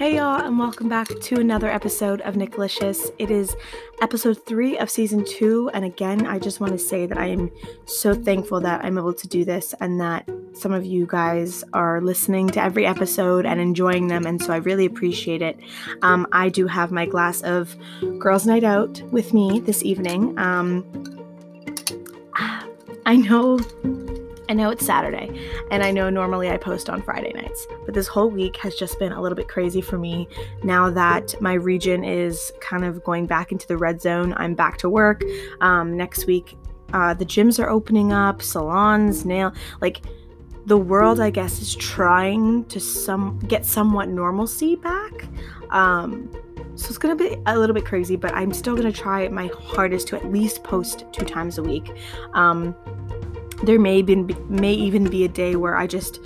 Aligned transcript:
Hey 0.00 0.16
y'all, 0.16 0.40
and 0.40 0.58
welcome 0.58 0.88
back 0.88 1.08
to 1.08 1.40
another 1.40 1.70
episode 1.70 2.22
of 2.22 2.34
Nickalicious. 2.34 3.12
It 3.18 3.30
is 3.30 3.54
episode 4.00 4.46
three 4.46 4.78
of 4.78 4.88
season 4.88 5.26
two, 5.26 5.70
and 5.74 5.84
again, 5.84 6.26
I 6.26 6.38
just 6.38 6.58
want 6.58 6.72
to 6.72 6.78
say 6.78 7.04
that 7.04 7.18
I 7.18 7.26
am 7.26 7.50
so 7.84 8.14
thankful 8.14 8.62
that 8.62 8.82
I'm 8.82 8.96
able 8.96 9.12
to 9.12 9.28
do 9.28 9.44
this 9.44 9.74
and 9.78 10.00
that 10.00 10.26
some 10.54 10.72
of 10.72 10.86
you 10.86 11.06
guys 11.06 11.64
are 11.74 12.00
listening 12.00 12.48
to 12.48 12.62
every 12.62 12.86
episode 12.86 13.44
and 13.44 13.60
enjoying 13.60 14.06
them, 14.06 14.24
and 14.24 14.42
so 14.42 14.54
I 14.54 14.56
really 14.56 14.86
appreciate 14.86 15.42
it. 15.42 15.60
Um, 16.00 16.26
I 16.32 16.48
do 16.48 16.66
have 16.66 16.90
my 16.90 17.04
glass 17.04 17.42
of 17.42 17.76
Girls' 18.18 18.46
Night 18.46 18.64
Out 18.64 19.02
with 19.12 19.34
me 19.34 19.60
this 19.60 19.82
evening. 19.82 20.38
Um, 20.38 20.82
I 23.04 23.16
know 23.16 23.58
I 24.50 24.52
know 24.52 24.70
it's 24.70 24.84
Saturday, 24.84 25.48
and 25.70 25.80
I 25.80 25.92
know 25.92 26.10
normally 26.10 26.50
I 26.50 26.56
post 26.56 26.90
on 26.90 27.02
Friday 27.02 27.32
nights, 27.34 27.68
but 27.86 27.94
this 27.94 28.08
whole 28.08 28.28
week 28.28 28.56
has 28.56 28.74
just 28.74 28.98
been 28.98 29.12
a 29.12 29.22
little 29.22 29.36
bit 29.36 29.46
crazy 29.46 29.80
for 29.80 29.96
me 29.96 30.26
now 30.64 30.90
that 30.90 31.40
my 31.40 31.52
region 31.52 32.02
is 32.02 32.52
kind 32.60 32.84
of 32.84 33.04
going 33.04 33.26
back 33.26 33.52
into 33.52 33.68
the 33.68 33.76
red 33.76 34.02
zone. 34.02 34.34
I'm 34.38 34.56
back 34.56 34.76
to 34.78 34.90
work. 34.90 35.22
Um, 35.60 35.96
next 35.96 36.26
week, 36.26 36.58
uh, 36.92 37.14
the 37.14 37.24
gyms 37.24 37.62
are 37.62 37.70
opening 37.70 38.12
up, 38.12 38.42
salons, 38.42 39.24
nail, 39.24 39.52
like 39.80 40.00
the 40.66 40.76
world, 40.76 41.20
I 41.20 41.30
guess, 41.30 41.62
is 41.62 41.76
trying 41.76 42.64
to 42.64 42.80
some 42.80 43.38
get 43.46 43.64
somewhat 43.64 44.08
normalcy 44.08 44.74
back. 44.74 45.28
Um, 45.70 46.28
so 46.74 46.88
it's 46.88 46.98
gonna 46.98 47.14
be 47.14 47.36
a 47.46 47.56
little 47.56 47.74
bit 47.74 47.84
crazy, 47.84 48.16
but 48.16 48.34
I'm 48.34 48.52
still 48.52 48.74
gonna 48.74 48.90
try 48.90 49.28
my 49.28 49.46
hardest 49.46 50.08
to 50.08 50.16
at 50.16 50.32
least 50.32 50.64
post 50.64 51.04
two 51.12 51.24
times 51.24 51.58
a 51.58 51.62
week. 51.62 51.92
Um, 52.34 52.74
there 53.64 53.78
may 53.78 53.98
even 53.98 54.26
be, 54.26 54.34
may 54.48 54.72
even 54.72 55.04
be 55.04 55.24
a 55.24 55.28
day 55.28 55.56
where 55.56 55.76
I 55.76 55.86
just 55.86 56.20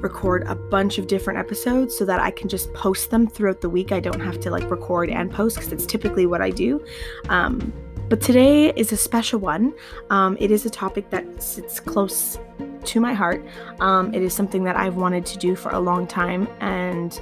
record 0.00 0.44
a 0.46 0.54
bunch 0.54 0.98
of 0.98 1.06
different 1.06 1.38
episodes 1.38 1.96
so 1.96 2.04
that 2.04 2.20
I 2.20 2.30
can 2.30 2.48
just 2.48 2.72
post 2.74 3.10
them 3.10 3.26
throughout 3.26 3.60
the 3.60 3.70
week. 3.70 3.92
I 3.92 4.00
don't 4.00 4.20
have 4.20 4.40
to 4.40 4.50
like 4.50 4.70
record 4.70 5.10
and 5.10 5.30
post 5.30 5.56
because 5.56 5.72
it's 5.72 5.86
typically 5.86 6.26
what 6.26 6.40
I 6.40 6.50
do. 6.50 6.84
Um, 7.28 7.72
but 8.08 8.20
today 8.20 8.72
is 8.76 8.92
a 8.92 8.96
special 8.96 9.40
one. 9.40 9.74
Um, 10.10 10.36
it 10.38 10.50
is 10.50 10.64
a 10.64 10.70
topic 10.70 11.10
that 11.10 11.42
sits 11.42 11.80
close 11.80 12.38
to 12.84 13.00
my 13.00 13.12
heart. 13.12 13.44
Um, 13.80 14.14
it 14.14 14.22
is 14.22 14.32
something 14.32 14.62
that 14.64 14.76
I've 14.76 14.94
wanted 14.94 15.26
to 15.26 15.38
do 15.38 15.56
for 15.56 15.70
a 15.70 15.80
long 15.80 16.06
time, 16.06 16.46
and 16.60 17.20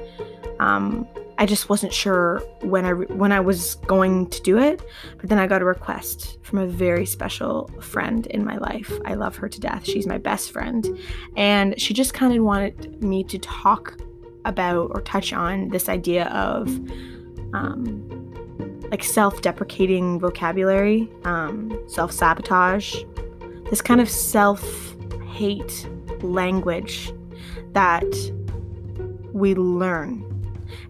um, 0.60 1.08
I 1.36 1.46
just 1.46 1.68
wasn't 1.68 1.92
sure 1.92 2.38
when 2.60 2.84
I 2.84 2.92
when 2.92 3.32
I 3.32 3.40
was 3.40 3.74
going 3.86 4.28
to 4.30 4.40
do 4.42 4.58
it, 4.58 4.80
but 5.18 5.28
then 5.28 5.38
I 5.38 5.46
got 5.46 5.62
a 5.62 5.64
request 5.64 6.38
from 6.42 6.60
a 6.60 6.66
very 6.66 7.06
special 7.06 7.68
friend 7.80 8.26
in 8.28 8.44
my 8.44 8.56
life. 8.58 8.92
I 9.04 9.14
love 9.14 9.36
her 9.36 9.48
to 9.48 9.60
death. 9.60 9.84
She's 9.84 10.06
my 10.06 10.18
best 10.18 10.52
friend, 10.52 10.98
and 11.36 11.80
she 11.80 11.92
just 11.92 12.14
kind 12.14 12.36
of 12.36 12.44
wanted 12.44 13.02
me 13.02 13.24
to 13.24 13.38
talk 13.38 13.98
about 14.44 14.90
or 14.94 15.00
touch 15.00 15.32
on 15.32 15.68
this 15.70 15.88
idea 15.88 16.26
of 16.26 16.68
um, 17.54 18.06
like 18.90 19.02
self-deprecating 19.02 20.20
vocabulary, 20.20 21.10
um, 21.24 21.76
self-sabotage, 21.88 23.02
this 23.70 23.80
kind 23.80 24.00
of 24.00 24.08
self-hate 24.08 25.88
language 26.22 27.12
that 27.72 28.04
we 29.32 29.54
learn 29.54 30.23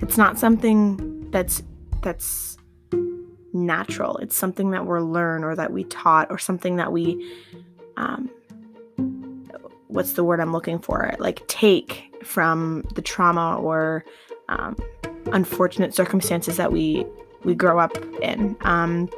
it's 0.00 0.16
not 0.16 0.38
something 0.38 1.30
that's 1.30 1.62
that's 2.02 2.56
natural. 3.52 4.16
It's 4.18 4.36
something 4.36 4.70
that 4.72 4.86
we're 4.86 5.00
learned 5.00 5.44
or 5.44 5.54
that 5.54 5.72
we 5.72 5.84
taught 5.84 6.30
or 6.30 6.38
something 6.38 6.76
that 6.76 6.92
we 6.92 7.32
um 7.96 8.30
what's 9.94 10.14
the 10.14 10.24
word 10.24 10.40
I'm 10.40 10.52
looking 10.52 10.80
for? 10.80 11.14
Like 11.18 11.46
take 11.46 12.12
from 12.24 12.84
the 12.94 13.02
trauma 13.02 13.58
or 13.60 14.04
um, 14.48 14.76
unfortunate 15.32 15.94
circumstances 15.94 16.56
that 16.56 16.72
we 16.72 17.06
we 17.44 17.54
grow 17.54 17.78
up 17.78 17.96
in. 18.20 18.56
Um, 18.62 19.08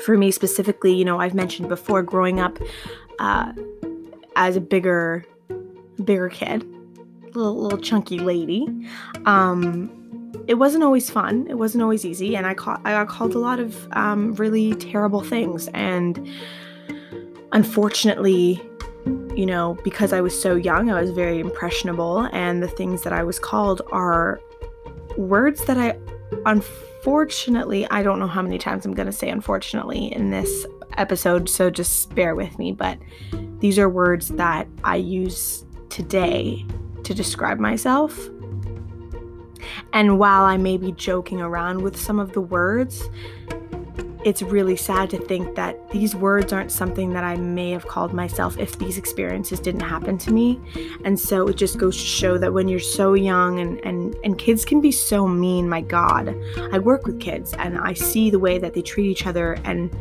for 0.00 0.16
me 0.16 0.30
specifically, 0.30 0.92
you 0.92 1.04
know, 1.04 1.20
I've 1.20 1.34
mentioned 1.34 1.68
before 1.68 2.02
growing 2.02 2.40
up 2.40 2.58
uh, 3.18 3.52
as 4.34 4.56
a 4.56 4.60
bigger 4.60 5.24
bigger 6.04 6.28
kid 6.28 6.66
little, 7.34 7.60
little 7.62 7.78
chunky 7.78 8.18
lady. 8.18 8.66
Um, 9.26 9.90
it 10.46 10.54
wasn't 10.54 10.82
always 10.82 11.10
fun. 11.10 11.46
It 11.48 11.54
wasn't 11.54 11.82
always 11.82 12.04
easy, 12.04 12.36
and 12.36 12.46
I 12.46 12.54
caught 12.54 12.80
I 12.84 12.92
got 12.92 13.08
called 13.08 13.34
a 13.34 13.38
lot 13.38 13.60
of 13.60 13.88
um, 13.92 14.34
really 14.34 14.74
terrible 14.74 15.22
things. 15.22 15.68
And 15.68 16.28
unfortunately, 17.52 18.62
you 19.36 19.46
know, 19.46 19.78
because 19.84 20.12
I 20.12 20.20
was 20.20 20.40
so 20.40 20.54
young, 20.54 20.90
I 20.90 21.00
was 21.00 21.10
very 21.10 21.38
impressionable, 21.38 22.28
and 22.32 22.62
the 22.62 22.68
things 22.68 23.02
that 23.02 23.12
I 23.12 23.22
was 23.22 23.38
called 23.38 23.82
are 23.92 24.40
words 25.16 25.64
that 25.66 25.76
I 25.76 25.96
unfortunately 26.46 27.88
I 27.90 28.02
don't 28.02 28.18
know 28.18 28.26
how 28.26 28.42
many 28.42 28.58
times 28.58 28.86
I'm 28.86 28.94
going 28.94 29.06
to 29.06 29.12
say 29.12 29.28
unfortunately 29.28 30.12
in 30.12 30.30
this 30.30 30.66
episode, 30.96 31.48
so 31.48 31.70
just 31.70 32.14
bear 32.14 32.34
with 32.34 32.58
me. 32.58 32.72
But 32.72 32.98
these 33.60 33.78
are 33.78 33.88
words 33.88 34.28
that 34.28 34.66
I 34.82 34.96
use 34.96 35.64
today 35.88 36.64
to 37.04 37.14
describe 37.14 37.58
myself. 37.58 38.28
And 39.92 40.18
while 40.18 40.44
I 40.44 40.56
may 40.56 40.76
be 40.76 40.92
joking 40.92 41.40
around 41.40 41.82
with 41.82 41.96
some 41.96 42.18
of 42.18 42.32
the 42.32 42.40
words, 42.40 43.08
it's 44.24 44.40
really 44.40 44.76
sad 44.76 45.10
to 45.10 45.18
think 45.18 45.56
that 45.56 45.90
these 45.90 46.14
words 46.14 46.52
aren't 46.52 46.70
something 46.70 47.12
that 47.12 47.24
I 47.24 47.36
may 47.36 47.70
have 47.70 47.86
called 47.86 48.12
myself 48.12 48.56
if 48.56 48.78
these 48.78 48.96
experiences 48.96 49.58
didn't 49.58 49.80
happen 49.80 50.16
to 50.18 50.32
me. 50.32 50.60
And 51.04 51.18
so 51.18 51.48
it 51.48 51.56
just 51.56 51.76
goes 51.76 51.96
to 51.96 52.04
show 52.04 52.38
that 52.38 52.52
when 52.52 52.68
you're 52.68 52.78
so 52.78 53.14
young 53.14 53.58
and, 53.58 53.80
and, 53.84 54.14
and 54.22 54.38
kids 54.38 54.64
can 54.64 54.80
be 54.80 54.92
so 54.92 55.26
mean, 55.26 55.68
my 55.68 55.80
God. 55.80 56.36
I 56.72 56.78
work 56.78 57.04
with 57.04 57.20
kids 57.20 57.52
and 57.54 57.78
I 57.78 57.94
see 57.94 58.30
the 58.30 58.38
way 58.38 58.58
that 58.58 58.74
they 58.74 58.82
treat 58.82 59.10
each 59.10 59.26
other. 59.26 59.54
And 59.64 59.94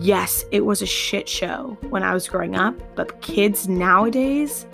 yes, 0.00 0.44
it 0.50 0.64
was 0.64 0.80
a 0.80 0.86
shit 0.86 1.28
show 1.28 1.76
when 1.90 2.02
I 2.02 2.14
was 2.14 2.26
growing 2.26 2.56
up, 2.56 2.74
but 2.96 3.20
kids 3.20 3.68
nowadays, 3.68 4.66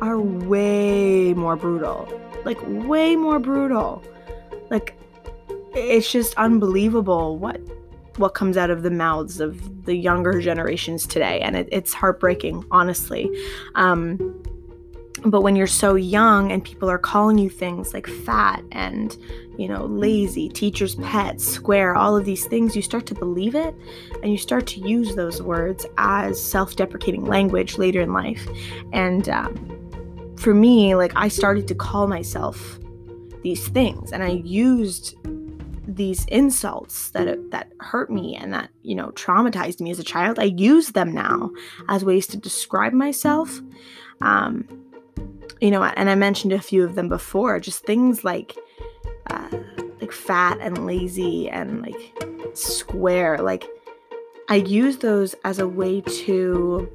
are 0.00 0.20
way 0.20 1.34
more 1.34 1.56
brutal. 1.56 2.08
Like, 2.44 2.58
way 2.62 3.16
more 3.16 3.38
brutal. 3.38 4.02
Like, 4.70 4.94
it's 5.74 6.10
just 6.10 6.34
unbelievable 6.34 7.38
what 7.38 7.60
what 8.16 8.34
comes 8.34 8.56
out 8.56 8.70
of 8.70 8.82
the 8.82 8.90
mouths 8.90 9.40
of 9.40 9.86
the 9.86 9.94
younger 9.94 10.40
generations 10.40 11.06
today 11.06 11.40
and 11.40 11.56
it, 11.56 11.68
it's 11.72 11.94
heartbreaking 11.94 12.64
honestly 12.70 13.30
um, 13.76 14.42
but 15.24 15.42
when 15.42 15.54
you're 15.56 15.66
so 15.66 15.94
young 15.94 16.50
and 16.50 16.64
people 16.64 16.88
are 16.90 16.98
calling 16.98 17.38
you 17.38 17.48
things 17.48 17.94
like 17.94 18.06
fat 18.06 18.62
and 18.72 19.16
you 19.58 19.68
know 19.68 19.86
lazy 19.86 20.48
teacher's 20.48 20.96
pet 20.96 21.40
square 21.40 21.94
all 21.94 22.16
of 22.16 22.24
these 22.24 22.46
things 22.46 22.74
you 22.74 22.82
start 22.82 23.06
to 23.06 23.14
believe 23.14 23.54
it 23.54 23.74
and 24.22 24.32
you 24.32 24.38
start 24.38 24.66
to 24.66 24.80
use 24.80 25.14
those 25.14 25.40
words 25.40 25.86
as 25.98 26.42
self-deprecating 26.42 27.24
language 27.24 27.78
later 27.78 28.00
in 28.00 28.12
life 28.12 28.46
and 28.92 29.28
um, 29.28 29.79
for 30.40 30.54
me, 30.54 30.94
like 30.94 31.12
I 31.16 31.28
started 31.28 31.68
to 31.68 31.74
call 31.74 32.06
myself 32.06 32.78
these 33.42 33.68
things 33.68 34.12
and 34.12 34.22
I 34.22 34.30
used 34.30 35.16
these 35.86 36.24
insults 36.26 37.10
that 37.10 37.50
that 37.50 37.72
hurt 37.80 38.10
me 38.10 38.36
and 38.36 38.52
that 38.52 38.70
you 38.82 38.94
know 38.94 39.08
traumatized 39.10 39.80
me 39.80 39.90
as 39.90 39.98
a 39.98 40.04
child. 40.04 40.38
I 40.38 40.44
use 40.44 40.90
them 40.90 41.12
now 41.12 41.50
as 41.88 42.04
ways 42.04 42.26
to 42.28 42.36
describe 42.36 42.92
myself 42.92 43.60
um 44.22 44.66
you 45.60 45.70
know 45.70 45.82
and 45.82 46.10
i 46.10 46.14
mentioned 46.14 46.52
a 46.52 46.60
few 46.60 46.84
of 46.84 46.94
them 46.94 47.08
before 47.08 47.58
just 47.60 47.84
things 47.84 48.24
like 48.24 48.56
uh, 49.28 49.48
like 50.00 50.12
fat 50.12 50.58
and 50.60 50.86
lazy 50.86 51.48
and 51.48 51.82
like 51.82 52.24
square 52.54 53.38
like 53.38 53.66
i 54.48 54.56
use 54.56 54.98
those 54.98 55.34
as 55.44 55.58
a 55.58 55.68
way 55.68 56.00
to 56.02 56.88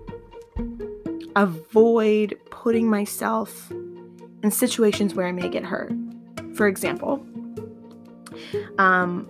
avoid 1.35 2.37
putting 2.49 2.90
myself 2.90 3.72
in 4.43 4.52
situations 4.52 5.14
where 5.14 5.28
I 5.28 5.32
may 5.32 5.49
get 5.49 5.64
hurt. 5.64 5.93
For 6.55 6.67
example, 6.67 7.26
um, 8.78 9.29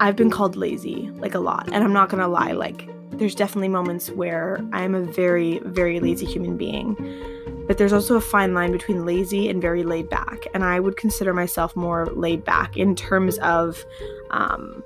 I've 0.00 0.16
been 0.16 0.30
called 0.30 0.56
lazy 0.56 1.10
like 1.14 1.34
a 1.34 1.40
lot, 1.40 1.68
and 1.72 1.82
I'm 1.82 1.92
not 1.92 2.08
gonna 2.08 2.28
lie, 2.28 2.52
like, 2.52 2.88
there's 3.12 3.34
definitely 3.34 3.68
moments 3.68 4.10
where 4.10 4.60
I'm 4.72 4.94
a 4.94 5.02
very, 5.02 5.58
very 5.64 5.98
lazy 5.98 6.26
human 6.26 6.56
being. 6.56 6.96
But 7.66 7.76
there's 7.76 7.92
also 7.92 8.16
a 8.16 8.20
fine 8.20 8.54
line 8.54 8.72
between 8.72 9.04
lazy 9.04 9.48
and 9.50 9.60
very 9.60 9.82
laid 9.82 10.08
back. 10.08 10.46
And 10.54 10.64
I 10.64 10.80
would 10.80 10.96
consider 10.96 11.34
myself 11.34 11.76
more 11.76 12.06
laid 12.06 12.42
back 12.44 12.76
in 12.78 12.94
terms 12.96 13.38
of 13.38 13.84
um, 14.30 14.82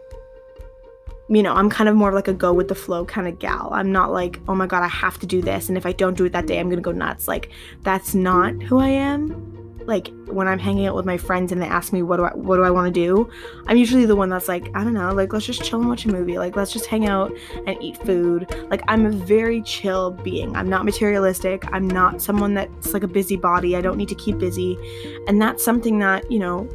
you 1.34 1.42
know, 1.42 1.54
I'm 1.54 1.70
kind 1.70 1.88
of 1.88 1.96
more 1.96 2.12
like 2.12 2.28
a 2.28 2.34
go 2.34 2.52
with 2.52 2.68
the 2.68 2.74
flow 2.74 3.06
kind 3.06 3.26
of 3.26 3.38
gal. 3.38 3.70
I'm 3.72 3.90
not 3.90 4.12
like, 4.12 4.38
oh 4.48 4.54
my 4.54 4.66
God, 4.66 4.82
I 4.82 4.88
have 4.88 5.18
to 5.20 5.26
do 5.26 5.40
this. 5.40 5.68
And 5.68 5.78
if 5.78 5.86
I 5.86 5.92
don't 5.92 6.14
do 6.14 6.26
it 6.26 6.32
that 6.32 6.46
day, 6.46 6.60
I'm 6.60 6.66
going 6.66 6.76
to 6.76 6.82
go 6.82 6.92
nuts. 6.92 7.26
Like, 7.26 7.50
that's 7.80 8.14
not 8.14 8.62
who 8.62 8.78
I 8.78 8.88
am. 8.88 9.48
Like 9.86 10.12
when 10.26 10.46
I'm 10.46 10.58
hanging 10.58 10.86
out 10.86 10.94
with 10.94 11.06
my 11.06 11.16
friends 11.16 11.50
and 11.50 11.60
they 11.60 11.66
ask 11.66 11.92
me 11.92 12.02
what 12.02 12.18
do 12.18 12.24
I 12.24 12.34
what 12.34 12.56
do 12.56 12.62
I 12.62 12.70
want 12.70 12.94
to 12.94 13.00
do, 13.00 13.28
I'm 13.66 13.76
usually 13.76 14.06
the 14.06 14.14
one 14.14 14.28
that's 14.28 14.46
like, 14.46 14.70
I 14.76 14.84
don't 14.84 14.94
know, 14.94 15.12
like 15.12 15.32
let's 15.32 15.44
just 15.44 15.64
chill 15.64 15.80
and 15.80 15.88
watch 15.88 16.04
a 16.04 16.08
movie. 16.08 16.38
Like 16.38 16.54
let's 16.54 16.72
just 16.72 16.86
hang 16.86 17.08
out 17.08 17.32
and 17.66 17.76
eat 17.82 17.96
food. 17.96 18.46
Like 18.70 18.82
I'm 18.86 19.06
a 19.06 19.10
very 19.10 19.60
chill 19.62 20.12
being. 20.12 20.54
I'm 20.54 20.68
not 20.68 20.84
materialistic. 20.84 21.64
I'm 21.72 21.88
not 21.88 22.22
someone 22.22 22.54
that's 22.54 22.92
like 22.92 23.02
a 23.02 23.08
busybody. 23.08 23.74
I 23.74 23.80
don't 23.80 23.96
need 23.96 24.08
to 24.08 24.14
keep 24.14 24.38
busy. 24.38 24.78
And 25.26 25.42
that's 25.42 25.64
something 25.64 25.98
that, 25.98 26.30
you 26.30 26.38
know, 26.38 26.68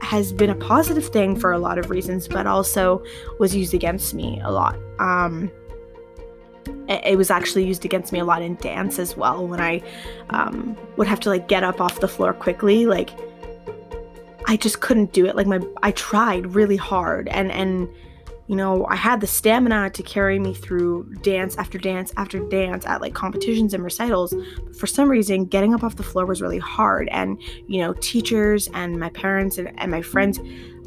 has 0.00 0.32
been 0.32 0.50
a 0.50 0.54
positive 0.54 1.06
thing 1.08 1.36
for 1.36 1.52
a 1.52 1.58
lot 1.58 1.78
of 1.78 1.90
reasons, 1.90 2.28
but 2.28 2.46
also 2.46 3.02
was 3.38 3.54
used 3.54 3.74
against 3.74 4.14
me 4.14 4.40
a 4.44 4.50
lot. 4.50 4.78
Um, 4.98 5.50
it 6.88 7.16
was 7.16 7.30
actually 7.30 7.64
used 7.64 7.84
against 7.84 8.12
me 8.12 8.18
a 8.18 8.24
lot 8.24 8.42
in 8.42 8.54
dance 8.56 8.98
as 8.98 9.16
well 9.16 9.46
when 9.46 9.60
I 9.60 9.82
um, 10.30 10.76
would 10.96 11.06
have 11.06 11.20
to 11.20 11.28
like 11.28 11.48
get 11.48 11.64
up 11.64 11.80
off 11.80 12.00
the 12.00 12.08
floor 12.08 12.32
quickly. 12.32 12.86
Like 12.86 13.10
I 14.46 14.56
just 14.56 14.80
couldn't 14.80 15.12
do 15.12 15.26
it. 15.26 15.34
Like 15.34 15.46
my 15.46 15.60
I 15.82 15.92
tried 15.92 16.54
really 16.54 16.76
hard 16.76 17.28
and 17.28 17.50
and 17.50 17.88
you 18.48 18.56
know, 18.56 18.86
I 18.86 18.96
had 18.96 19.20
the 19.20 19.26
stamina 19.26 19.90
to 19.90 20.02
carry 20.02 20.38
me 20.38 20.52
through 20.52 21.04
dance 21.22 21.56
after 21.56 21.78
dance 21.78 22.12
after 22.16 22.40
dance 22.40 22.84
at 22.86 23.00
like 23.00 23.14
competitions 23.14 23.72
and 23.72 23.84
recitals. 23.84 24.34
But 24.64 24.76
for 24.76 24.86
some 24.86 25.08
reason, 25.08 25.44
getting 25.44 25.74
up 25.74 25.84
off 25.84 25.96
the 25.96 26.02
floor 26.02 26.26
was 26.26 26.42
really 26.42 26.58
hard. 26.58 27.08
And, 27.12 27.40
you 27.68 27.80
know, 27.80 27.94
teachers 27.94 28.68
and 28.74 28.98
my 28.98 29.10
parents 29.10 29.58
and, 29.58 29.72
and 29.78 29.90
my 29.90 30.02
friends, 30.02 30.40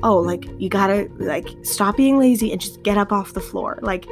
oh, 0.04 0.18
like, 0.18 0.46
you 0.60 0.70
gotta, 0.70 1.10
like, 1.18 1.48
stop 1.64 1.98
being 1.98 2.20
lazy 2.20 2.52
and 2.52 2.60
just 2.60 2.84
get 2.84 2.98
up 2.98 3.12
off 3.12 3.34
the 3.34 3.42
floor. 3.42 3.80
Like, 3.82 4.06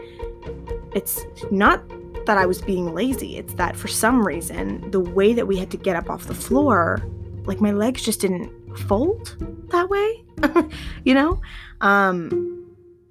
it's 0.96 1.22
not 1.52 1.84
that 2.26 2.38
I 2.38 2.46
was 2.46 2.62
being 2.62 2.94
lazy, 2.94 3.38
it's 3.38 3.54
that 3.56 3.76
for 3.76 3.90
some 3.90 4.26
reason, 4.26 4.90
the 4.92 5.00
way 5.00 5.34
that 5.34 5.46
we 5.46 5.58
had 5.58 5.70
to 5.72 5.78
get 5.78 5.98
up 5.98 6.10
off 6.10 6.26
the 6.26 6.34
floor, 6.34 7.02
like, 7.46 7.60
my 7.60 7.72
legs 7.72 8.02
just 8.02 8.22
didn't 8.22 8.52
fold 8.88 9.36
that 9.70 9.90
way, 9.90 10.24
you 11.04 11.14
know? 11.14 11.42
Um, 11.82 12.64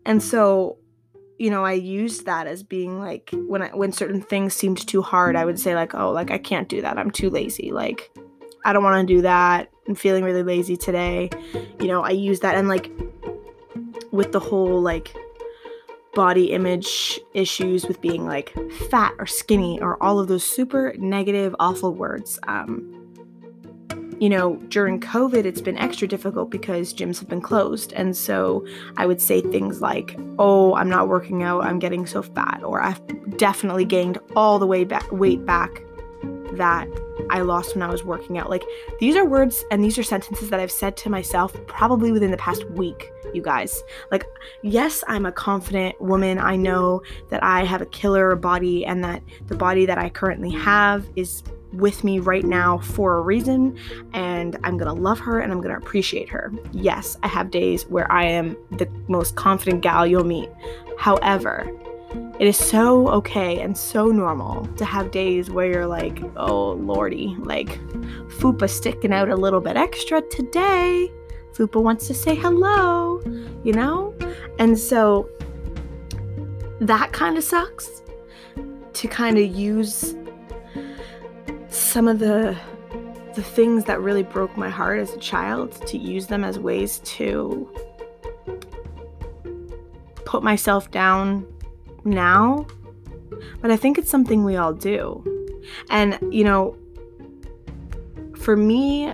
and 0.05 0.23
so, 0.23 0.79
you 1.39 1.51
know, 1.51 1.65
I 1.65 1.73
used 1.73 2.27
that 2.27 2.47
as 2.47 2.63
being 2.63 2.99
like 3.01 3.31
when 3.33 3.63
I 3.63 3.69
when 3.69 3.93
certain 3.93 4.21
things 4.21 4.55
seemed 4.55 4.87
too 4.87 5.03
hard, 5.03 5.37
I 5.37 5.45
would 5.45 5.59
say 5.59 5.75
like, 5.75 5.95
"Oh, 5.95 6.11
like 6.11 6.31
I 6.31 6.39
can't 6.39 6.69
do 6.69 6.83
that. 6.83 6.99
I'm 6.99 7.11
too 7.11 7.31
lazy." 7.31 7.73
Like 7.73 8.11
I 8.65 8.73
don't 8.73 8.83
want 8.83 9.07
to 9.07 9.15
do 9.15 9.23
that. 9.23 9.71
I'm 9.89 9.95
feeling 9.95 10.25
really 10.25 10.43
lazy 10.43 10.77
today. 10.77 11.31
You 11.81 11.89
know, 11.89 12.03
I 12.03 12.11
use 12.11 12.41
that 12.41 12.57
and 12.57 12.69
like 12.69 12.91
with 14.13 14.33
the 14.33 14.41
whole 14.41 14.81
like 14.81 15.15
body 16.15 16.53
image 16.53 17.19
issues 17.33 17.87
with 17.87 18.01
being 18.01 18.27
like 18.27 18.55
fat 18.91 19.15
or 19.19 19.27
skinny 19.27 19.81
or 19.81 20.01
all 20.03 20.19
of 20.21 20.29
those 20.29 20.45
super 20.45 20.95
negative 20.99 21.57
awful 21.59 21.95
words 21.95 22.39
um 22.49 23.02
you 24.23 24.29
know, 24.29 24.55
during 24.69 25.01
COVID, 25.01 25.45
it's 25.45 25.61
been 25.61 25.77
extra 25.79 26.07
difficult 26.07 26.49
because 26.49 26.95
gyms 26.95 27.19
have 27.19 27.29
been 27.29 27.41
closed. 27.41 27.93
And 27.95 28.17
so 28.17 28.65
I 28.97 29.05
would 29.05 29.21
say 29.21 29.41
things 29.41 29.81
like, 29.81 30.17
oh, 30.39 30.77
I'm 30.77 30.89
not 30.89 31.09
working 31.09 31.43
out, 31.43 31.65
I'm 31.65 31.81
getting 31.81 32.07
so 32.07 32.23
fat, 32.23 32.63
or 32.63 32.81
I've 32.81 33.01
definitely 33.37 33.85
gained 33.85 34.19
all 34.37 34.61
the 34.61 34.67
way 34.67 34.85
back, 34.85 35.11
weight 35.11 35.45
back 35.45 35.83
that 36.53 36.89
I 37.31 37.41
lost 37.41 37.75
when 37.75 37.83
I 37.83 37.91
was 37.91 38.05
working 38.05 38.39
out. 38.39 38.51
Like, 38.51 38.65
these 38.99 39.17
are 39.17 39.25
words 39.25 39.65
and 39.71 39.83
these 39.83 39.99
are 39.99 40.03
sentences 40.03 40.51
that 40.51 40.61
I've 40.61 40.73
said 40.73 40.97
to 40.99 41.11
myself 41.11 41.55
probably 41.67 42.13
within 42.13 42.31
the 42.31 42.37
past 42.37 42.65
week, 42.71 43.11
you 43.33 43.43
guys. 43.43 43.83
Like, 44.11 44.27
yes, 44.63 45.03
I'm 45.09 45.27
a 45.27 45.33
confident 45.33 46.01
woman. 46.01 46.39
I 46.39 46.57
know 46.57 47.03
that 47.31 47.43
I 47.43 47.65
have 47.65 47.81
a 47.83 47.87
killer 47.87 48.35
body 48.37 48.85
and 48.85 49.03
that 49.05 49.23
the 49.47 49.57
body 49.57 49.87
that 49.87 49.99
I 49.99 50.09
currently 50.09 50.51
have 50.51 51.07
is 51.17 51.43
with 51.73 52.05
me 52.05 52.19
right 52.19 52.45
now 52.45 52.79
for 52.79 53.17
a 53.17 53.23
reason, 53.23 53.79
and 54.13 54.59
I'm 54.63 54.77
gonna 54.77 54.93
love 54.93 55.19
her 55.21 55.41
and 55.41 55.51
I'm 55.51 55.63
gonna 55.63 55.79
appreciate 55.79 56.29
her. 56.29 56.53
Yes, 56.73 57.17
I 57.23 57.29
have 57.29 57.51
days 57.51 57.87
where 57.87 58.11
I 58.13 58.25
am 58.25 58.57
the 58.73 58.87
most 59.09 59.37
confident 59.37 59.81
gal 59.81 60.07
you'll 60.07 60.25
meet. 60.25 60.51
However, 60.99 61.73
it 62.39 62.47
is 62.47 62.57
so 62.57 63.09
okay 63.09 63.61
and 63.61 63.77
so 63.77 64.07
normal 64.07 64.67
to 64.77 64.85
have 64.85 65.11
days 65.11 65.51
where 65.51 65.67
you're 65.67 65.87
like, 65.87 66.23
oh 66.37 66.73
lordy, 66.73 67.37
like 67.39 67.79
Fupa 68.39 68.69
sticking 68.69 69.13
out 69.13 69.29
a 69.29 69.37
little 69.37 69.61
bit 69.61 69.77
extra 69.77 70.21
today. 70.23 71.11
Fupa 71.53 71.83
wants 71.83 72.07
to 72.09 72.15
say 72.15 72.35
hello, 72.35 73.21
you 73.63 73.73
know? 73.73 74.15
And 74.59 74.79
so 74.79 75.29
that 76.81 77.13
kind 77.13 77.39
of 77.39 77.45
sucks 77.45 78.03
to 78.95 79.09
kind 79.09 79.39
of 79.39 79.55
use 79.55 80.15
some 81.69 82.09
of 82.09 82.19
the 82.19 82.57
the 83.35 83.43
things 83.43 83.85
that 83.85 84.01
really 84.01 84.23
broke 84.23 84.55
my 84.59 84.69
heart 84.69 84.99
as 84.99 85.15
a 85.15 85.19
child 85.19 85.73
to 85.87 85.97
use 85.97 86.27
them 86.27 86.45
as 86.45 86.59
ways 86.59 86.99
to 86.99 87.67
put 90.27 90.43
myself 90.43 90.91
down 90.91 91.47
now 92.05 92.67
but 93.61 93.71
i 93.71 93.77
think 93.77 93.99
it's 93.99 94.11
something 94.11 94.45
we 94.45 94.57
all 94.57 94.73
do. 94.73 95.25
And 95.91 96.19
you 96.31 96.45
know 96.45 96.77
for 98.37 98.57
me 98.57 99.13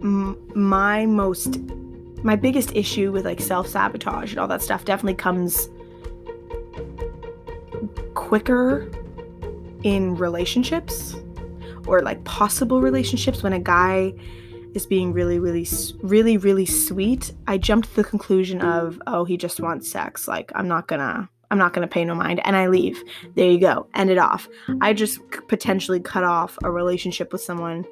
m- 0.00 0.36
my 0.54 1.06
most 1.06 1.60
my 2.22 2.36
biggest 2.36 2.74
issue 2.74 3.12
with 3.12 3.26
like 3.26 3.40
self-sabotage 3.40 4.30
and 4.30 4.38
all 4.38 4.48
that 4.48 4.62
stuff 4.62 4.84
definitely 4.86 5.14
comes 5.14 5.68
quicker 8.14 8.90
in 9.82 10.16
relationships 10.16 11.14
or 11.86 12.00
like 12.00 12.24
possible 12.24 12.80
relationships 12.80 13.42
when 13.42 13.52
a 13.52 13.58
guy 13.58 14.14
is 14.72 14.86
being 14.86 15.12
really 15.12 15.38
really 15.38 15.66
really 16.02 16.38
really 16.38 16.66
sweet. 16.66 17.32
I 17.46 17.58
jumped 17.58 17.90
to 17.90 17.96
the 17.96 18.04
conclusion 18.04 18.62
of 18.62 19.00
oh 19.06 19.24
he 19.24 19.36
just 19.36 19.60
wants 19.60 19.90
sex. 19.90 20.26
Like 20.26 20.50
i'm 20.54 20.66
not 20.66 20.88
gonna 20.88 21.28
i'm 21.54 21.58
not 21.58 21.72
gonna 21.72 21.86
pay 21.86 22.04
no 22.04 22.14
mind 22.14 22.40
and 22.44 22.56
i 22.56 22.66
leave. 22.66 23.02
There 23.34 23.50
you 23.50 23.58
go. 23.58 23.86
End 23.94 24.10
it 24.10 24.18
off. 24.18 24.48
I 24.80 24.92
just 24.92 25.20
potentially 25.48 26.00
cut 26.00 26.24
off 26.24 26.58
a 26.62 26.70
relationship 26.70 27.32
with 27.32 27.40
someone 27.40 27.84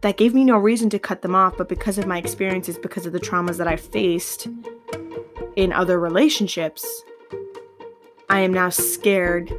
that 0.00 0.16
gave 0.16 0.34
me 0.34 0.44
no 0.44 0.58
reason 0.58 0.90
to 0.90 0.98
cut 0.98 1.22
them 1.22 1.34
off 1.34 1.56
but 1.56 1.68
because 1.68 1.96
of 1.96 2.06
my 2.06 2.18
experiences 2.18 2.76
because 2.76 3.06
of 3.06 3.12
the 3.12 3.20
traumas 3.20 3.56
that 3.56 3.68
i 3.68 3.76
faced 3.76 4.48
in 5.54 5.72
other 5.72 6.00
relationships 6.00 7.04
i 8.28 8.40
am 8.40 8.52
now 8.52 8.68
scared 8.68 9.52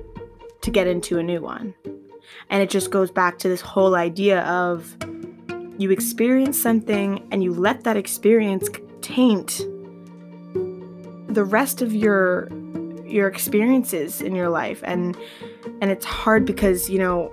to 0.63 0.71
get 0.71 0.87
into 0.87 1.19
a 1.19 1.23
new 1.23 1.41
one. 1.41 1.75
And 2.49 2.63
it 2.63 2.69
just 2.69 2.89
goes 2.89 3.11
back 3.11 3.37
to 3.39 3.49
this 3.49 3.61
whole 3.61 3.95
idea 3.95 4.41
of 4.43 4.95
you 5.77 5.91
experience 5.91 6.59
something 6.59 7.25
and 7.31 7.43
you 7.43 7.53
let 7.53 7.83
that 7.83 7.97
experience 7.97 8.69
taint 9.01 9.57
the 11.27 11.43
rest 11.43 11.81
of 11.81 11.93
your 11.93 12.47
your 13.13 13.27
experiences 13.27 14.21
in 14.21 14.35
your 14.35 14.49
life 14.49 14.81
and 14.85 15.17
and 15.81 15.91
it's 15.91 16.05
hard 16.05 16.45
because 16.45 16.89
you 16.89 16.99
know 16.99 17.29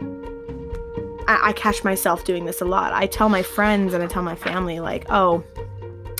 I, 1.27 1.49
I 1.49 1.53
catch 1.53 1.83
myself 1.85 2.25
doing 2.25 2.45
this 2.45 2.61
a 2.61 2.65
lot 2.65 2.93
i 2.93 3.07
tell 3.07 3.29
my 3.29 3.43
friends 3.43 3.95
and 3.95 4.03
i 4.03 4.07
tell 4.07 4.23
my 4.23 4.35
family 4.35 4.81
like 4.81 5.07
oh 5.11 5.43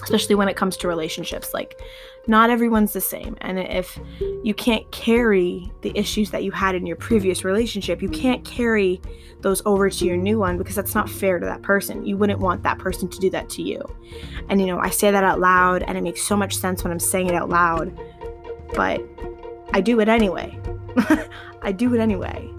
especially 0.03 0.35
when 0.35 0.49
it 0.49 0.57
comes 0.57 0.77
to 0.79 0.89
relationships 0.89 1.53
like 1.53 1.81
not 2.27 2.51
everyone's 2.51 2.93
the 2.93 3.01
same. 3.01 3.37
And 3.41 3.59
if 3.59 3.99
you 4.45 4.55
can't 4.55 4.89
carry 4.91 5.73
the 5.81 5.97
issues 5.97 6.31
that 6.31 6.45
you 6.45 6.53
had 6.53 6.75
in 6.75 6.87
your 6.87 6.97
previous 6.97 7.45
relationship, 7.45 8.03
you 8.03 8.09
can't 8.09 8.45
carry 8.45 9.01
those 9.41 9.63
over 9.65 9.89
to 9.89 10.05
your 10.05 10.17
new 10.17 10.39
one 10.39 10.59
because 10.59 10.75
that's 10.75 10.95
not 10.95 11.09
fair 11.09 11.39
to 11.39 11.47
that 11.47 11.63
person. 11.63 12.05
You 12.05 12.17
wouldn't 12.17 12.41
want 12.41 12.63
that 12.63 12.79
person 12.79 13.09
to 13.09 13.19
do 13.19 13.31
that 13.31 13.49
to 13.51 13.63
you. 13.63 13.83
And 14.49 14.61
you 14.61 14.67
know, 14.67 14.79
I 14.79 14.91
say 14.91 15.11
that 15.11 15.25
out 15.25 15.41
loud 15.41 15.83
and 15.83 15.97
it 15.97 16.03
makes 16.03 16.23
so 16.23 16.37
much 16.37 16.57
sense 16.57 16.85
when 16.85 16.93
I'm 16.93 17.01
saying 17.01 17.29
it 17.29 17.35
out 17.35 17.49
loud, 17.49 17.99
but 18.75 19.01
I 19.73 19.81
do 19.81 20.01
it 20.01 20.09
anyway. 20.09 20.59
I 21.63 21.73
do 21.73 21.95
it 21.95 22.01
anyway. 22.01 22.51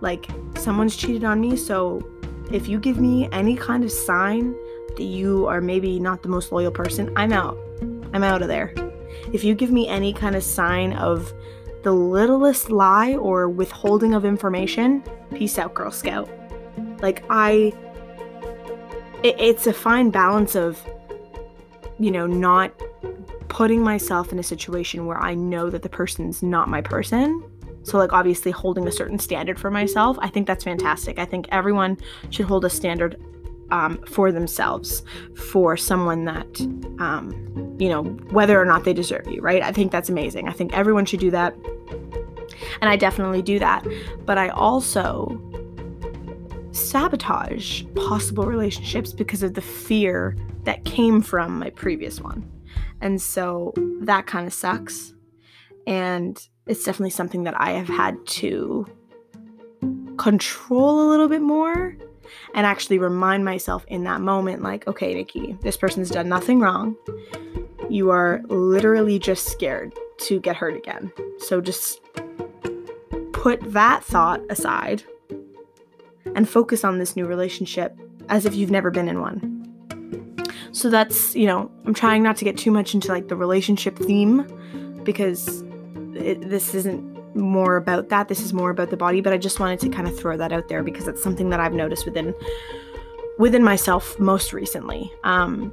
Like, 0.00 0.28
someone's 0.56 0.96
cheated 0.96 1.24
on 1.24 1.40
me, 1.40 1.56
so 1.56 2.06
if 2.50 2.68
you 2.68 2.78
give 2.78 2.98
me 2.98 3.28
any 3.32 3.56
kind 3.56 3.84
of 3.84 3.92
sign 3.92 4.54
that 4.96 5.04
you 5.04 5.46
are 5.46 5.60
maybe 5.60 5.98
not 5.98 6.22
the 6.22 6.28
most 6.28 6.52
loyal 6.52 6.70
person, 6.70 7.12
I'm 7.16 7.32
out. 7.32 7.58
I'm 8.12 8.22
out 8.22 8.42
of 8.42 8.48
there. 8.48 8.74
If 9.32 9.44
you 9.44 9.54
give 9.54 9.70
me 9.70 9.88
any 9.88 10.12
kind 10.12 10.36
of 10.36 10.42
sign 10.42 10.92
of 10.94 11.32
the 11.82 11.92
littlest 11.92 12.70
lie 12.70 13.14
or 13.14 13.48
withholding 13.48 14.14
of 14.14 14.24
information, 14.24 15.02
peace 15.34 15.58
out, 15.58 15.74
Girl 15.74 15.90
Scout. 15.90 16.28
Like, 17.00 17.24
I. 17.30 17.72
It, 19.22 19.36
it's 19.38 19.66
a 19.66 19.72
fine 19.72 20.10
balance 20.10 20.54
of, 20.54 20.80
you 21.98 22.10
know, 22.10 22.26
not 22.26 22.72
putting 23.48 23.82
myself 23.82 24.32
in 24.32 24.38
a 24.38 24.42
situation 24.42 25.06
where 25.06 25.18
I 25.18 25.34
know 25.34 25.70
that 25.70 25.82
the 25.82 25.88
person's 25.88 26.42
not 26.42 26.68
my 26.68 26.80
person. 26.80 27.42
So, 27.82 27.96
like, 27.96 28.12
obviously, 28.12 28.52
holding 28.52 28.86
a 28.86 28.92
certain 28.92 29.18
standard 29.18 29.58
for 29.58 29.70
myself, 29.70 30.18
I 30.20 30.28
think 30.28 30.46
that's 30.46 30.64
fantastic. 30.64 31.18
I 31.18 31.24
think 31.24 31.48
everyone 31.50 31.96
should 32.30 32.46
hold 32.46 32.64
a 32.64 32.70
standard 32.70 33.20
um, 33.70 34.02
for 34.06 34.32
themselves 34.32 35.02
for 35.34 35.76
someone 35.76 36.24
that, 36.24 36.60
um, 37.00 37.76
you 37.78 37.88
know, 37.88 38.04
whether 38.30 38.60
or 38.60 38.64
not 38.64 38.84
they 38.84 38.92
deserve 38.92 39.26
you, 39.26 39.40
right? 39.40 39.62
I 39.62 39.72
think 39.72 39.92
that's 39.92 40.08
amazing. 40.08 40.48
I 40.48 40.52
think 40.52 40.76
everyone 40.76 41.04
should 41.06 41.20
do 41.20 41.30
that. 41.30 41.54
And 42.80 42.90
I 42.90 42.96
definitely 42.96 43.42
do 43.42 43.58
that. 43.58 43.86
But 44.24 44.38
I 44.38 44.48
also 44.48 45.40
sabotage 46.72 47.84
possible 47.94 48.44
relationships 48.44 49.12
because 49.12 49.42
of 49.42 49.54
the 49.54 49.62
fear 49.62 50.36
that 50.68 50.84
came 50.84 51.22
from 51.22 51.58
my 51.58 51.70
previous 51.70 52.20
one. 52.20 52.46
And 53.00 53.22
so 53.22 53.72
that 54.02 54.26
kind 54.26 54.46
of 54.46 54.52
sucks. 54.52 55.14
And 55.86 56.38
it's 56.66 56.84
definitely 56.84 57.08
something 57.08 57.44
that 57.44 57.58
I 57.58 57.70
have 57.70 57.88
had 57.88 58.18
to 58.26 58.86
control 60.18 61.00
a 61.00 61.08
little 61.08 61.26
bit 61.26 61.40
more 61.40 61.96
and 62.54 62.66
actually 62.66 62.98
remind 62.98 63.46
myself 63.46 63.86
in 63.88 64.04
that 64.04 64.20
moment, 64.20 64.62
like, 64.62 64.86
okay, 64.86 65.14
Nikki, 65.14 65.56
this 65.62 65.78
person's 65.78 66.10
done 66.10 66.28
nothing 66.28 66.60
wrong. 66.60 66.94
You 67.88 68.10
are 68.10 68.42
literally 68.48 69.18
just 69.18 69.46
scared 69.46 69.94
to 70.18 70.38
get 70.38 70.54
hurt 70.54 70.76
again. 70.76 71.10
So 71.38 71.62
just 71.62 72.02
put 73.32 73.72
that 73.72 74.04
thought 74.04 74.42
aside 74.50 75.02
and 76.36 76.46
focus 76.46 76.84
on 76.84 76.98
this 76.98 77.16
new 77.16 77.24
relationship 77.24 77.98
as 78.28 78.44
if 78.44 78.54
you've 78.54 78.70
never 78.70 78.90
been 78.90 79.08
in 79.08 79.22
one. 79.22 79.57
So 80.78 80.90
that's, 80.90 81.34
you 81.34 81.46
know, 81.46 81.68
I'm 81.86 81.92
trying 81.92 82.22
not 82.22 82.36
to 82.36 82.44
get 82.44 82.56
too 82.56 82.70
much 82.70 82.94
into 82.94 83.08
like 83.08 83.26
the 83.26 83.34
relationship 83.34 83.98
theme 83.98 84.46
because 85.02 85.62
it, 86.14 86.48
this 86.48 86.72
isn't 86.72 87.34
more 87.34 87.76
about 87.76 88.10
that. 88.10 88.28
This 88.28 88.40
is 88.40 88.52
more 88.52 88.70
about 88.70 88.90
the 88.90 88.96
body, 88.96 89.20
but 89.20 89.32
I 89.32 89.38
just 89.38 89.58
wanted 89.58 89.80
to 89.80 89.88
kind 89.88 90.06
of 90.06 90.16
throw 90.16 90.36
that 90.36 90.52
out 90.52 90.68
there 90.68 90.84
because 90.84 91.08
it's 91.08 91.20
something 91.20 91.50
that 91.50 91.58
I've 91.58 91.72
noticed 91.72 92.04
within 92.04 92.32
within 93.38 93.64
myself 93.64 94.20
most 94.20 94.52
recently. 94.52 95.12
Um, 95.24 95.72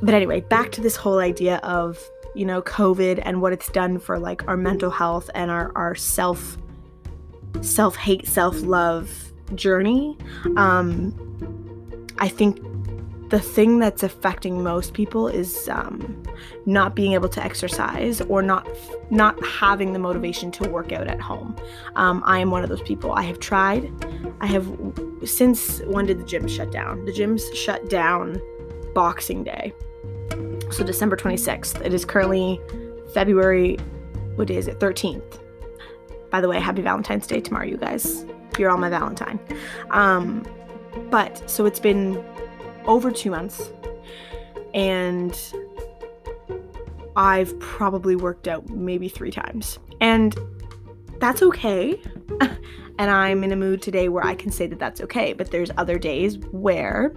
but 0.00 0.14
anyway, 0.14 0.40
back 0.40 0.72
to 0.72 0.80
this 0.80 0.96
whole 0.96 1.18
idea 1.18 1.56
of 1.58 2.02
you 2.34 2.46
know 2.46 2.62
COVID 2.62 3.20
and 3.26 3.42
what 3.42 3.52
it's 3.52 3.68
done 3.68 3.98
for 3.98 4.18
like 4.18 4.48
our 4.48 4.56
mental 4.56 4.90
health 4.90 5.28
and 5.34 5.50
our 5.50 5.70
our 5.76 5.94
self 5.94 6.56
self 7.60 7.94
hate 7.96 8.26
self 8.26 8.58
love 8.62 9.34
journey. 9.54 10.16
Um, 10.56 11.14
I 12.18 12.28
think 12.28 12.58
the 13.28 13.40
thing 13.40 13.78
that's 13.78 14.02
affecting 14.02 14.62
most 14.62 14.92
people 14.92 15.28
is 15.28 15.68
um, 15.68 16.22
not 16.66 16.94
being 16.94 17.12
able 17.12 17.28
to 17.30 17.42
exercise 17.42 18.20
or 18.22 18.42
not 18.42 18.68
not 19.10 19.42
having 19.44 19.92
the 19.92 19.98
motivation 19.98 20.50
to 20.52 20.68
work 20.68 20.92
out 20.92 21.06
at 21.06 21.20
home. 21.20 21.56
Um, 21.96 22.22
I 22.26 22.38
am 22.38 22.50
one 22.50 22.62
of 22.62 22.68
those 22.68 22.82
people. 22.82 23.12
I 23.12 23.22
have 23.22 23.40
tried. 23.40 23.90
I 24.40 24.46
have 24.46 24.66
since 25.24 25.80
when 25.82 26.06
did 26.06 26.18
the 26.18 26.24
gym 26.24 26.46
shut 26.46 26.70
down? 26.70 27.04
The 27.04 27.12
gyms 27.12 27.42
shut 27.54 27.88
down 27.88 28.40
Boxing 28.94 29.42
Day, 29.44 29.72
so 30.70 30.84
December 30.84 31.16
26th. 31.16 31.84
It 31.84 31.94
is 31.94 32.04
currently 32.04 32.60
February. 33.12 33.76
What 34.36 34.48
day 34.48 34.56
is 34.56 34.68
it? 34.68 34.80
13th. 34.80 35.40
By 36.30 36.40
the 36.40 36.48
way, 36.48 36.58
happy 36.58 36.82
Valentine's 36.82 37.26
Day 37.26 37.40
tomorrow, 37.40 37.66
you 37.66 37.76
guys. 37.76 38.26
You're 38.58 38.70
all 38.70 38.78
my 38.78 38.88
Valentine. 38.88 39.38
Um, 39.90 40.44
but 41.10 41.48
so 41.48 41.66
it's 41.66 41.80
been 41.80 42.24
over 42.86 43.10
two 43.10 43.30
months. 43.30 43.70
And 44.72 45.38
I've 47.16 47.58
probably 47.60 48.16
worked 48.16 48.48
out 48.48 48.68
maybe 48.68 49.08
three 49.08 49.30
times. 49.30 49.78
And 50.00 50.36
that's 51.20 51.42
okay. 51.42 52.00
and 52.98 53.10
I'm 53.10 53.44
in 53.44 53.52
a 53.52 53.56
mood 53.56 53.82
today 53.82 54.08
where 54.08 54.24
I 54.24 54.34
can 54.34 54.50
say 54.50 54.66
that 54.66 54.78
that's 54.78 55.00
okay. 55.02 55.32
But 55.32 55.50
there's 55.50 55.70
other 55.76 55.98
days 55.98 56.38
where 56.50 57.14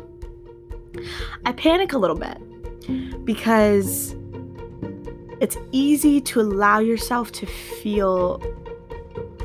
I 1.46 1.52
panic 1.52 1.94
a 1.94 1.98
little 1.98 2.16
bit 2.16 3.26
because 3.26 4.16
it's 5.40 5.58
easy 5.72 6.22
to 6.22 6.42
allow 6.42 6.80
yourself 6.80 7.32
to 7.34 7.46
feel 7.46 8.40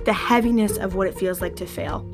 the 0.05 0.13
heaviness 0.13 0.77
of 0.79 0.95
what 0.95 1.07
it 1.07 1.17
feels 1.17 1.41
like 1.41 1.57
to 1.57 1.67
fail 1.67 2.09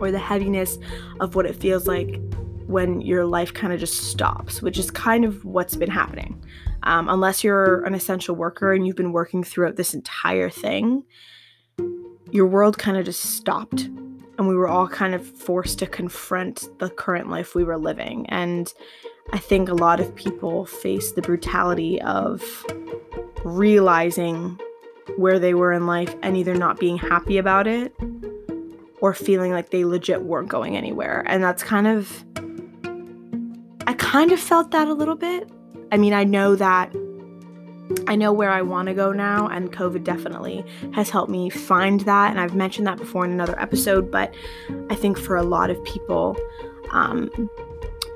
or 0.00 0.10
the 0.10 0.18
heaviness 0.18 0.78
of 1.20 1.34
what 1.34 1.46
it 1.46 1.54
feels 1.54 1.86
like 1.86 2.20
when 2.68 3.00
your 3.00 3.24
life 3.24 3.54
kind 3.54 3.72
of 3.72 3.80
just 3.80 4.10
stops, 4.10 4.60
which 4.60 4.78
is 4.78 4.90
kind 4.90 5.24
of 5.24 5.44
what's 5.44 5.74
been 5.74 5.90
happening. 5.90 6.44
Um, 6.82 7.08
unless 7.08 7.42
you're 7.42 7.82
an 7.84 7.94
essential 7.94 8.36
worker 8.36 8.72
and 8.72 8.86
you've 8.86 8.94
been 8.94 9.12
working 9.12 9.42
throughout 9.42 9.76
this 9.76 9.94
entire 9.94 10.50
thing, 10.50 11.02
your 12.30 12.46
world 12.46 12.76
kind 12.76 12.98
of 12.98 13.06
just 13.06 13.22
stopped. 13.22 13.84
And 14.36 14.46
we 14.46 14.54
were 14.54 14.68
all 14.68 14.86
kind 14.86 15.14
of 15.14 15.26
forced 15.26 15.78
to 15.80 15.86
confront 15.86 16.68
the 16.78 16.90
current 16.90 17.30
life 17.30 17.54
we 17.54 17.64
were 17.64 17.78
living. 17.78 18.26
And 18.28 18.72
I 19.32 19.38
think 19.38 19.70
a 19.70 19.74
lot 19.74 19.98
of 19.98 20.14
people 20.14 20.66
face 20.66 21.12
the 21.12 21.22
brutality 21.22 22.00
of 22.02 22.66
realizing 23.44 24.60
where 25.16 25.38
they 25.38 25.54
were 25.54 25.72
in 25.72 25.86
life 25.86 26.14
and 26.22 26.36
either 26.36 26.54
not 26.54 26.78
being 26.78 26.98
happy 26.98 27.38
about 27.38 27.66
it 27.66 27.94
or 29.00 29.14
feeling 29.14 29.52
like 29.52 29.70
they 29.70 29.84
legit 29.86 30.22
weren't 30.22 30.48
going 30.48 30.76
anywhere. 30.76 31.24
And 31.26 31.42
that's 31.42 31.62
kind 31.62 31.86
of 31.86 32.24
I 33.88 33.94
kind 33.94 34.32
of 34.32 34.38
felt 34.38 34.70
that 34.72 34.86
a 34.86 34.92
little 34.92 35.14
bit. 35.14 35.48
I 35.90 35.96
mean, 35.96 36.12
I 36.12 36.22
know 36.22 36.54
that 36.56 36.94
I 38.06 38.16
know 38.16 38.34
where 38.34 38.50
I 38.50 38.60
want 38.60 38.88
to 38.88 38.94
go 38.94 39.12
now, 39.12 39.48
and 39.48 39.72
COVID 39.72 40.04
definitely 40.04 40.62
has 40.92 41.08
helped 41.08 41.30
me 41.30 41.48
find 41.48 42.00
that. 42.00 42.30
And 42.30 42.38
I've 42.38 42.54
mentioned 42.54 42.86
that 42.86 42.98
before 42.98 43.24
in 43.24 43.30
another 43.30 43.58
episode, 43.58 44.10
but 44.10 44.34
I 44.90 44.94
think 44.94 45.16
for 45.18 45.36
a 45.36 45.42
lot 45.42 45.70
of 45.70 45.82
people, 45.84 46.36
um, 46.90 47.30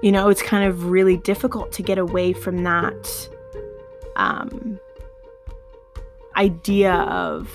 you 0.02 0.12
know, 0.12 0.28
it's 0.28 0.42
kind 0.42 0.68
of 0.68 0.90
really 0.90 1.16
difficult 1.16 1.72
to 1.72 1.82
get 1.82 1.96
away 1.96 2.34
from 2.34 2.64
that 2.64 3.30
um, 4.16 4.78
idea 6.36 6.92
of 6.92 7.50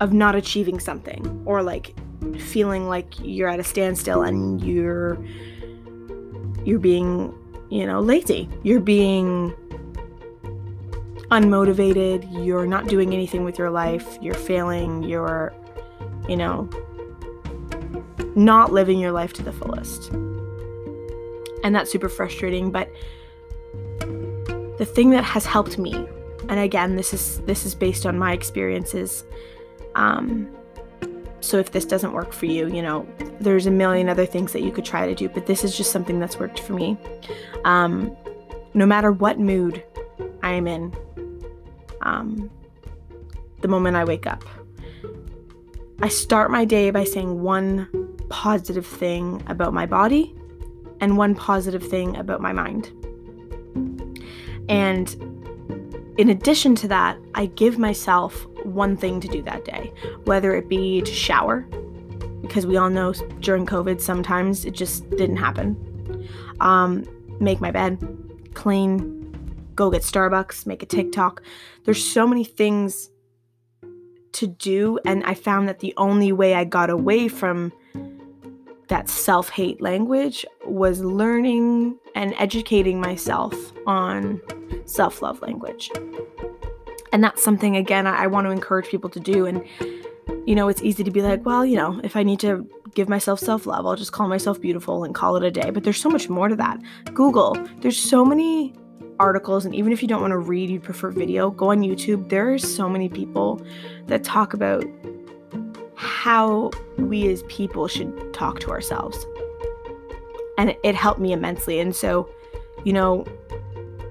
of 0.00 0.12
not 0.12 0.34
achieving 0.34 0.80
something 0.80 1.42
or 1.46 1.62
like 1.62 1.94
feeling 2.38 2.88
like 2.88 3.06
you're 3.20 3.48
at 3.48 3.60
a 3.60 3.64
standstill 3.64 4.22
and 4.22 4.64
you're 4.64 5.16
you're 6.64 6.78
being, 6.78 7.34
you 7.70 7.86
know, 7.86 8.00
lazy. 8.00 8.48
You're 8.62 8.80
being 8.80 9.52
unmotivated. 11.30 12.44
You're 12.44 12.66
not 12.66 12.88
doing 12.88 13.12
anything 13.12 13.44
with 13.44 13.58
your 13.58 13.70
life. 13.70 14.18
You're 14.20 14.34
failing. 14.34 15.02
You're, 15.02 15.54
you 16.28 16.36
know, 16.36 16.68
not 18.34 18.72
living 18.72 18.98
your 18.98 19.12
life 19.12 19.32
to 19.34 19.42
the 19.42 19.52
fullest. 19.52 20.10
And 21.62 21.74
that's 21.74 21.90
super 21.90 22.08
frustrating, 22.08 22.70
but 22.70 22.90
the 24.78 24.84
thing 24.84 25.10
that 25.10 25.24
has 25.24 25.46
helped 25.46 25.78
me, 25.78 25.94
and 26.48 26.58
again, 26.60 26.96
this 26.96 27.14
is 27.14 27.40
this 27.46 27.64
is 27.64 27.74
based 27.74 28.04
on 28.04 28.18
my 28.18 28.32
experiences, 28.32 29.24
um, 29.94 30.48
so 31.44 31.58
if 31.58 31.72
this 31.72 31.84
doesn't 31.84 32.12
work 32.12 32.32
for 32.32 32.46
you, 32.46 32.68
you 32.68 32.80
know, 32.80 33.06
there's 33.38 33.66
a 33.66 33.70
million 33.70 34.08
other 34.08 34.24
things 34.24 34.52
that 34.54 34.62
you 34.62 34.72
could 34.72 34.84
try 34.84 35.06
to 35.06 35.14
do, 35.14 35.28
but 35.28 35.44
this 35.44 35.62
is 35.62 35.76
just 35.76 35.92
something 35.92 36.18
that's 36.18 36.38
worked 36.38 36.58
for 36.58 36.72
me. 36.72 36.96
Um, 37.66 38.16
no 38.72 38.86
matter 38.86 39.12
what 39.12 39.38
mood 39.38 39.84
I 40.42 40.52
am 40.52 40.66
in, 40.66 40.96
um, 42.00 42.50
the 43.60 43.68
moment 43.68 43.94
I 43.94 44.04
wake 44.04 44.26
up, 44.26 44.42
I 46.00 46.08
start 46.08 46.50
my 46.50 46.64
day 46.64 46.90
by 46.90 47.04
saying 47.04 47.42
one 47.42 47.88
positive 48.30 48.86
thing 48.86 49.42
about 49.46 49.74
my 49.74 49.84
body 49.84 50.34
and 51.00 51.18
one 51.18 51.34
positive 51.34 51.86
thing 51.86 52.16
about 52.16 52.40
my 52.40 52.54
mind. 52.54 52.90
And 54.70 55.14
in 56.16 56.30
addition 56.30 56.74
to 56.76 56.88
that, 56.88 57.18
I 57.34 57.46
give 57.46 57.78
myself 57.78 58.46
one 58.64 58.96
thing 58.96 59.20
to 59.20 59.28
do 59.28 59.42
that 59.42 59.64
day, 59.64 59.92
whether 60.24 60.54
it 60.54 60.68
be 60.68 61.02
to 61.02 61.12
shower, 61.12 61.60
because 62.42 62.66
we 62.66 62.76
all 62.76 62.90
know 62.90 63.12
during 63.40 63.66
COVID 63.66 64.00
sometimes 64.00 64.64
it 64.64 64.72
just 64.72 65.08
didn't 65.10 65.36
happen. 65.36 66.28
Um, 66.60 67.04
make 67.40 67.60
my 67.60 67.70
bed, 67.70 67.98
clean, 68.54 69.24
go 69.74 69.90
get 69.90 70.02
Starbucks, 70.02 70.66
make 70.66 70.82
a 70.82 70.86
TikTok. 70.86 71.42
There's 71.84 72.04
so 72.04 72.26
many 72.26 72.44
things 72.44 73.10
to 74.32 74.46
do, 74.46 74.98
and 75.04 75.24
I 75.24 75.34
found 75.34 75.68
that 75.68 75.78
the 75.78 75.94
only 75.96 76.32
way 76.32 76.54
I 76.54 76.64
got 76.64 76.90
away 76.90 77.28
from 77.28 77.72
that 78.88 79.08
self 79.08 79.48
hate 79.48 79.80
language 79.80 80.44
was 80.66 81.00
learning 81.00 81.98
and 82.14 82.34
educating 82.38 83.00
myself 83.00 83.54
on 83.86 84.40
self 84.84 85.22
love 85.22 85.40
language. 85.40 85.90
And 87.14 87.22
that's 87.22 87.44
something, 87.44 87.76
again, 87.76 88.08
I, 88.08 88.24
I 88.24 88.26
want 88.26 88.48
to 88.48 88.50
encourage 88.50 88.88
people 88.88 89.08
to 89.10 89.20
do. 89.20 89.46
And, 89.46 89.64
you 90.46 90.56
know, 90.56 90.66
it's 90.66 90.82
easy 90.82 91.04
to 91.04 91.12
be 91.12 91.22
like, 91.22 91.46
well, 91.46 91.64
you 91.64 91.76
know, 91.76 92.00
if 92.02 92.16
I 92.16 92.24
need 92.24 92.40
to 92.40 92.68
give 92.96 93.08
myself 93.08 93.38
self 93.38 93.66
love, 93.66 93.86
I'll 93.86 93.94
just 93.94 94.10
call 94.10 94.26
myself 94.26 94.60
beautiful 94.60 95.04
and 95.04 95.14
call 95.14 95.36
it 95.36 95.44
a 95.44 95.50
day. 95.52 95.70
But 95.70 95.84
there's 95.84 96.00
so 96.00 96.10
much 96.10 96.28
more 96.28 96.48
to 96.48 96.56
that. 96.56 96.80
Google, 97.14 97.56
there's 97.78 97.96
so 97.96 98.24
many 98.24 98.74
articles 99.20 99.64
and 99.64 99.76
even 99.76 99.92
if 99.92 100.02
you 100.02 100.08
don't 100.08 100.20
want 100.20 100.32
to 100.32 100.38
read 100.38 100.68
you 100.68 100.80
prefer 100.80 101.08
video 101.08 101.48
go 101.48 101.70
on 101.70 101.82
youtube 101.82 102.28
there 102.30 102.52
are 102.52 102.58
so 102.58 102.88
many 102.88 103.08
people 103.08 103.64
that 104.08 104.24
talk 104.24 104.54
about 104.54 104.84
how 105.94 106.68
we 106.98 107.28
as 107.28 107.44
people 107.44 107.86
should 107.86 108.34
talk 108.34 108.58
to 108.58 108.70
ourselves 108.70 109.24
and 110.58 110.74
it 110.82 110.96
helped 110.96 111.20
me 111.20 111.32
immensely 111.32 111.78
and 111.78 111.94
so 111.94 112.28
you 112.82 112.92
know 112.92 113.24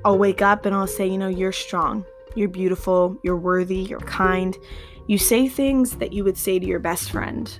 i'll 0.05 0.17
wake 0.17 0.41
up 0.41 0.65
and 0.65 0.73
i'll 0.73 0.87
say 0.87 1.05
you 1.05 1.17
know 1.17 1.27
you're 1.27 1.51
strong 1.51 2.05
you're 2.35 2.49
beautiful, 2.49 3.17
you're 3.23 3.37
worthy, 3.37 3.77
you're 3.77 3.99
kind. 4.01 4.57
You 5.07 5.17
say 5.17 5.47
things 5.47 5.97
that 5.97 6.13
you 6.13 6.23
would 6.23 6.37
say 6.37 6.59
to 6.59 6.65
your 6.65 6.79
best 6.79 7.11
friend, 7.11 7.59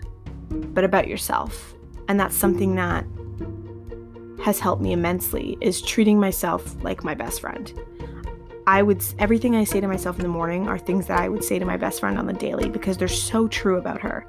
but 0.50 0.84
about 0.84 1.08
yourself. 1.08 1.76
And 2.08 2.20
that's 2.20 2.36
something 2.36 2.76
that 2.76 3.06
has 4.44 4.60
helped 4.60 4.82
me 4.82 4.92
immensely 4.92 5.58
is 5.62 5.82
treating 5.82 6.20
myself 6.20 6.76
like 6.84 7.04
my 7.04 7.14
best 7.14 7.42
friend. 7.42 7.74
I 8.66 8.82
would 8.82 9.04
everything 9.20 9.56
I 9.56 9.64
say 9.66 9.82
to 9.82 9.88
myself 9.88 10.18
in 10.18 10.24
the 10.24 10.30
morning 10.30 10.68
are 10.68 10.78
things 10.78 11.08
that 11.08 11.20
I 11.20 11.28
would 11.28 11.44
say 11.44 11.60
to 11.60 11.66
my 11.66 11.78
best 11.78 12.00
friend 12.00 12.18
on 12.18 12.28
the 12.28 12.34
daily 12.34 12.70
because 12.70 12.98
they're 12.98 13.08
so 13.08 13.48
true 13.48 13.78
about 13.78 14.02
her. 14.02 14.26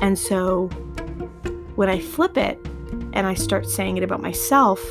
And 0.00 0.18
so 0.18 0.68
when 1.76 1.88
I 1.88 2.00
flip 2.00 2.36
it 2.36 2.58
and 3.12 3.26
I 3.26 3.34
start 3.34 3.68
saying 3.68 3.96
it 3.96 4.02
about 4.02 4.20
myself, 4.20 4.82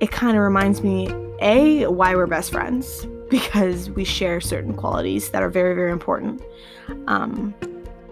it 0.00 0.10
kind 0.10 0.36
of 0.36 0.42
reminds 0.42 0.82
me 0.82 1.08
A, 1.40 1.86
why 1.86 2.14
we're 2.14 2.26
best 2.26 2.52
friends, 2.52 3.06
because 3.28 3.90
we 3.90 4.04
share 4.04 4.40
certain 4.40 4.74
qualities 4.74 5.30
that 5.30 5.42
are 5.42 5.50
very, 5.50 5.74
very 5.74 5.90
important. 5.90 6.42
Um, 7.06 7.54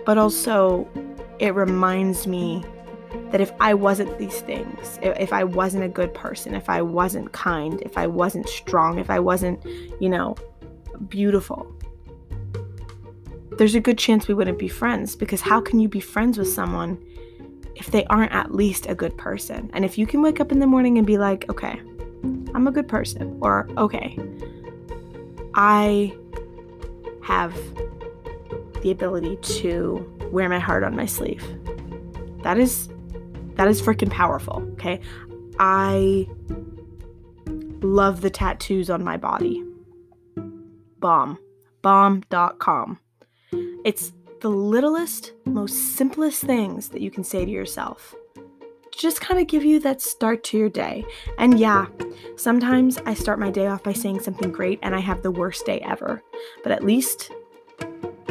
but 0.05 0.19
also, 0.19 0.88
it 1.38 1.55
reminds 1.55 2.26
me 2.26 2.64
that 3.31 3.41
if 3.41 3.52
I 3.61 3.75
wasn't 3.75 4.19
these 4.19 4.41
things, 4.41 4.99
if 5.02 5.33
I 5.33 5.45
wasn't 5.45 5.85
a 5.85 5.88
good 5.88 6.14
person, 6.14 6.55
if 6.55 6.69
I 6.69 6.83
wasn't 6.83 7.33
kind, 7.33 7.81
if 7.83 7.99
I 7.99 8.07
wasn't 8.07 8.49
strong, 8.49 8.99
if 8.99 9.11
I 9.11 9.19
wasn't, 9.19 9.64
you 10.00 10.09
know, 10.09 10.37
beautiful, 11.09 11.71
there's 13.59 13.75
a 13.75 13.81
good 13.81 13.99
chance 13.99 14.29
we 14.29 14.35
wouldn't 14.35 14.59
be 14.59 14.69
friends 14.69 15.14
because 15.14 15.41
how 15.41 15.61
can 15.61 15.79
you 15.79 15.88
be 15.88 16.00
friends 16.00 16.38
with 16.38 16.49
someone 16.49 17.02
if 17.75 17.91
they 17.91 18.05
aren't 18.07 18.33
at 18.33 18.55
least 18.55 18.87
a 18.87 18.95
good 18.95 19.17
person? 19.19 19.71
And 19.75 19.85
if 19.85 19.99
you 19.99 20.07
can 20.07 20.23
wake 20.23 20.41
up 20.41 20.52
in 20.52 20.59
the 20.59 20.67
morning 20.67 20.99
and 20.99 21.07
be 21.07 21.19
like, 21.19 21.49
okay, 21.50 21.81
I'm 22.54 22.66
a 22.66 22.73
good 22.73 22.88
person, 22.88 23.38
or 23.40 23.68
okay, 23.76 24.18
I 25.54 26.14
have 27.23 27.54
the 28.82 28.90
ability 28.90 29.37
to 29.37 30.28
wear 30.32 30.49
my 30.49 30.59
heart 30.59 30.85
on 30.85 30.97
my 30.97 31.06
sleeve. 31.06 31.44
That 32.42 32.59
is 32.59 32.88
that 33.54 33.68
is 33.68 33.80
freaking 33.80 34.11
powerful, 34.11 34.62
okay? 34.73 35.00
I 35.59 36.26
love 37.82 38.21
the 38.21 38.30
tattoos 38.30 38.90
on 38.90 39.04
my 39.04 39.16
body. 39.16 39.62
Bomb. 40.99 41.38
Bomb.com. 41.82 42.99
It's 43.85 44.12
the 44.40 44.49
littlest, 44.49 45.32
most 45.44 45.97
simplest 45.97 46.42
things 46.42 46.88
that 46.90 47.00
you 47.00 47.11
can 47.11 47.25
say 47.25 47.44
to 47.44 47.50
yourself. 47.50 48.14
Just 48.92 49.20
kind 49.20 49.40
of 49.40 49.46
give 49.46 49.64
you 49.64 49.80
that 49.80 50.00
start 50.00 50.44
to 50.44 50.58
your 50.58 50.68
day. 50.68 51.04
And 51.38 51.58
yeah, 51.58 51.87
sometimes 52.37 52.99
I 52.99 53.14
start 53.14 53.38
my 53.38 53.50
day 53.50 53.66
off 53.66 53.82
by 53.82 53.92
saying 53.92 54.20
something 54.20 54.52
great 54.52 54.78
and 54.82 54.94
I 54.94 55.00
have 55.00 55.22
the 55.22 55.30
worst 55.30 55.66
day 55.66 55.80
ever. 55.80 56.22
But 56.62 56.72
at 56.72 56.84
least 56.84 57.32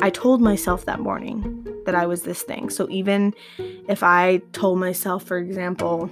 I 0.01 0.09
told 0.09 0.41
myself 0.41 0.85
that 0.85 0.99
morning 0.99 1.67
that 1.85 1.95
I 1.95 2.05
was 2.05 2.23
this 2.23 2.41
thing. 2.43 2.69
So 2.69 2.87
even 2.89 3.33
if 3.87 4.03
I 4.03 4.37
told 4.53 4.79
myself, 4.79 5.23
for 5.23 5.37
example, 5.37 6.09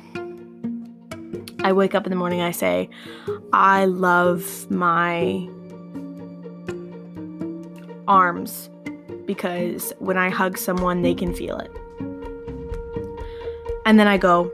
I 1.64 1.74
wake 1.74 1.96
up 1.96 2.06
in 2.06 2.10
the 2.10 2.16
morning, 2.16 2.42
I 2.42 2.52
say, 2.52 2.90
I 3.54 3.86
love 3.86 4.70
my 4.70 5.48
arms 8.08 8.70
because 9.26 9.94
when 10.00 10.18
I 10.18 10.30
hug 10.30 10.58
someone, 10.58 11.02
they 11.02 11.14
can 11.14 11.34
feel 11.34 11.58
it. 11.58 11.72
And 13.90 14.00
then 14.00 14.08
I 14.08 14.20
go, 14.20 14.52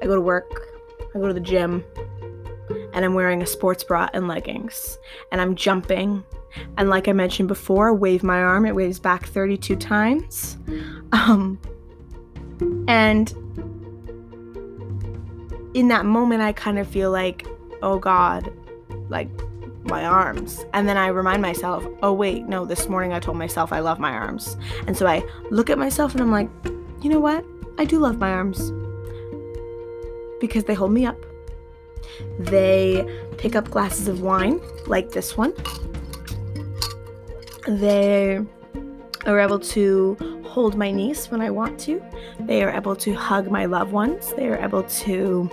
I 0.00 0.06
go 0.06 0.14
to 0.14 0.20
work, 0.20 0.68
I 1.12 1.18
go 1.18 1.26
to 1.26 1.34
the 1.34 1.40
gym, 1.40 1.82
and 2.92 3.04
I'm 3.04 3.14
wearing 3.14 3.42
a 3.42 3.46
sports 3.46 3.82
bra 3.82 4.08
and 4.12 4.28
leggings, 4.28 5.00
and 5.32 5.40
I'm 5.40 5.56
jumping. 5.56 6.22
And 6.78 6.88
like 6.88 7.08
I 7.08 7.12
mentioned 7.12 7.48
before, 7.48 7.92
wave 7.92 8.22
my 8.22 8.38
arm, 8.38 8.66
it 8.66 8.76
waves 8.76 9.00
back 9.00 9.26
32 9.26 9.74
times. 9.74 10.58
Um, 11.10 11.60
and 12.86 13.32
in 15.74 15.88
that 15.88 16.06
moment, 16.06 16.40
I 16.40 16.52
kind 16.52 16.78
of 16.78 16.86
feel 16.86 17.10
like, 17.10 17.48
oh 17.82 17.98
God, 17.98 18.52
like 19.08 19.28
my 19.82 20.04
arms. 20.04 20.64
And 20.72 20.88
then 20.88 20.96
I 20.96 21.08
remind 21.08 21.42
myself, 21.42 21.84
oh, 22.00 22.12
wait, 22.12 22.46
no, 22.46 22.64
this 22.64 22.88
morning 22.88 23.12
I 23.12 23.18
told 23.18 23.38
myself 23.38 23.72
I 23.72 23.80
love 23.80 23.98
my 23.98 24.12
arms. 24.12 24.56
And 24.86 24.96
so 24.96 25.08
I 25.08 25.24
look 25.50 25.68
at 25.68 25.78
myself 25.78 26.12
and 26.12 26.20
I'm 26.20 26.30
like, 26.30 26.48
you 27.02 27.10
know 27.10 27.18
what? 27.18 27.44
I 27.80 27.86
do 27.86 27.98
love 27.98 28.18
my 28.18 28.30
arms 28.30 28.70
because 30.38 30.64
they 30.64 30.74
hold 30.74 30.92
me 30.92 31.06
up. 31.06 31.16
They 32.38 33.08
pick 33.38 33.56
up 33.56 33.70
glasses 33.70 34.06
of 34.06 34.20
wine 34.20 34.60
like 34.86 35.12
this 35.12 35.34
one. 35.34 35.54
They 37.66 38.38
are 39.24 39.40
able 39.40 39.60
to 39.60 40.42
hold 40.44 40.76
my 40.76 40.90
niece 40.90 41.30
when 41.30 41.40
I 41.40 41.48
want 41.48 41.80
to. 41.80 42.02
They 42.40 42.62
are 42.62 42.70
able 42.70 42.96
to 42.96 43.14
hug 43.14 43.50
my 43.50 43.64
loved 43.64 43.92
ones. 43.92 44.30
They 44.34 44.48
are 44.48 44.58
able 44.58 44.82
to 44.82 45.48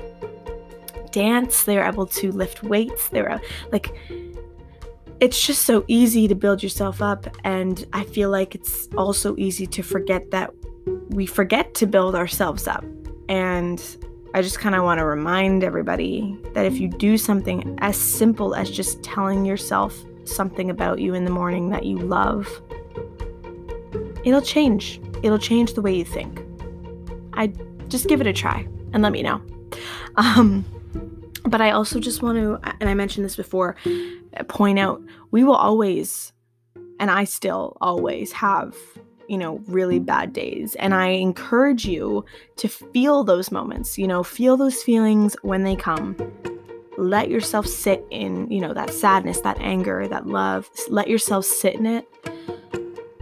dance, 1.11 1.63
they're 1.63 1.87
able 1.87 2.07
to 2.07 2.33
lift 2.33 2.61
weights, 2.61 3.07
they're 3.07 3.39
like 3.71 3.95
it's 5.19 5.41
just 5.41 5.63
so 5.63 5.83
easy 5.87 6.27
to 6.27 6.35
build 6.35 6.61
yourself 6.61 7.01
up 7.01 7.25
and 7.43 7.85
I 7.93 8.03
feel 8.03 8.29
like 8.29 8.53
it's 8.53 8.87
also 8.95 9.35
easy 9.37 9.65
to 9.67 9.81
forget 9.81 10.29
that 10.31 10.51
we 11.09 11.25
forget 11.25 11.73
to 11.75 11.87
build 11.87 12.15
ourselves 12.15 12.67
up. 12.67 12.83
And 13.29 13.83
I 14.33 14.41
just 14.41 14.59
kind 14.59 14.75
of 14.75 14.83
want 14.83 14.99
to 14.99 15.05
remind 15.05 15.63
everybody 15.63 16.37
that 16.53 16.65
if 16.65 16.79
you 16.79 16.89
do 16.89 17.17
something 17.17 17.77
as 17.81 17.97
simple 17.97 18.55
as 18.55 18.69
just 18.69 19.01
telling 19.03 19.45
yourself 19.45 19.97
something 20.25 20.69
about 20.69 20.99
you 20.99 21.13
in 21.13 21.25
the 21.25 21.31
morning 21.31 21.69
that 21.69 21.85
you 21.85 21.97
love, 21.97 22.61
it'll 24.23 24.41
change. 24.41 25.01
It'll 25.23 25.39
change 25.39 25.73
the 25.73 25.81
way 25.81 25.95
you 25.95 26.05
think. 26.05 26.41
I 27.33 27.47
just 27.87 28.07
give 28.07 28.21
it 28.21 28.27
a 28.27 28.33
try 28.33 28.67
and 28.93 29.01
let 29.01 29.11
me 29.11 29.23
know. 29.23 29.41
Um, 30.17 30.65
but 31.43 31.61
I 31.61 31.71
also 31.71 31.99
just 31.99 32.21
want 32.21 32.37
to, 32.37 32.59
and 32.81 32.89
I 32.89 32.93
mentioned 32.93 33.25
this 33.25 33.35
before, 33.35 33.75
point 34.49 34.79
out 34.79 35.01
we 35.31 35.43
will 35.43 35.55
always, 35.55 36.33
and 36.99 37.09
I 37.09 37.23
still 37.23 37.77
always 37.79 38.31
have, 38.33 38.75
you 39.27 39.37
know, 39.37 39.61
really 39.67 39.99
bad 39.99 40.33
days. 40.33 40.75
And 40.75 40.93
I 40.93 41.07
encourage 41.07 41.85
you 41.85 42.25
to 42.57 42.67
feel 42.67 43.23
those 43.23 43.51
moments, 43.51 43.97
you 43.97 44.07
know, 44.07 44.23
feel 44.23 44.57
those 44.57 44.81
feelings 44.81 45.35
when 45.41 45.63
they 45.63 45.75
come. 45.75 46.15
Let 46.97 47.29
yourself 47.29 47.67
sit 47.67 48.05
in, 48.09 48.49
you 48.49 48.59
know, 48.59 48.73
that 48.73 48.89
sadness, 48.89 49.41
that 49.41 49.59
anger, 49.59 50.07
that 50.07 50.27
love. 50.27 50.69
Let 50.89 51.07
yourself 51.07 51.45
sit 51.45 51.75
in 51.75 51.85
it. 51.85 52.07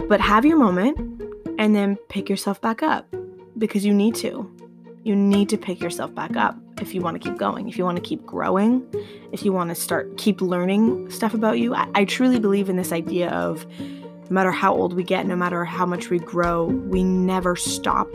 But 0.07 0.21
have 0.21 0.45
your 0.45 0.57
moment 0.57 0.97
and 1.57 1.75
then 1.75 1.97
pick 2.09 2.29
yourself 2.29 2.61
back 2.61 2.83
up 2.83 3.13
because 3.57 3.85
you 3.85 3.93
need 3.93 4.15
to. 4.15 4.49
You 5.03 5.15
need 5.15 5.49
to 5.49 5.57
pick 5.57 5.81
yourself 5.81 6.13
back 6.15 6.35
up 6.35 6.57
if 6.81 6.93
you 6.93 7.01
want 7.01 7.21
to 7.21 7.29
keep 7.29 7.37
going, 7.37 7.69
if 7.69 7.77
you 7.77 7.83
want 7.83 7.95
to 7.97 8.01
keep 8.01 8.25
growing, 8.25 8.85
if 9.31 9.45
you 9.45 9.53
want 9.53 9.69
to 9.69 9.75
start 9.75 10.17
keep 10.17 10.41
learning 10.41 11.09
stuff 11.09 11.33
about 11.33 11.59
you. 11.59 11.73
I, 11.73 11.87
I 11.95 12.05
truly 12.05 12.39
believe 12.39 12.69
in 12.69 12.75
this 12.75 12.91
idea 12.91 13.29
of 13.29 13.65
no 14.29 14.33
matter 14.33 14.51
how 14.51 14.73
old 14.73 14.93
we 14.93 15.03
get, 15.03 15.25
no 15.25 15.35
matter 15.35 15.63
how 15.65 15.85
much 15.85 16.09
we 16.09 16.19
grow, 16.19 16.65
we 16.65 17.03
never 17.03 17.55
stop 17.55 18.09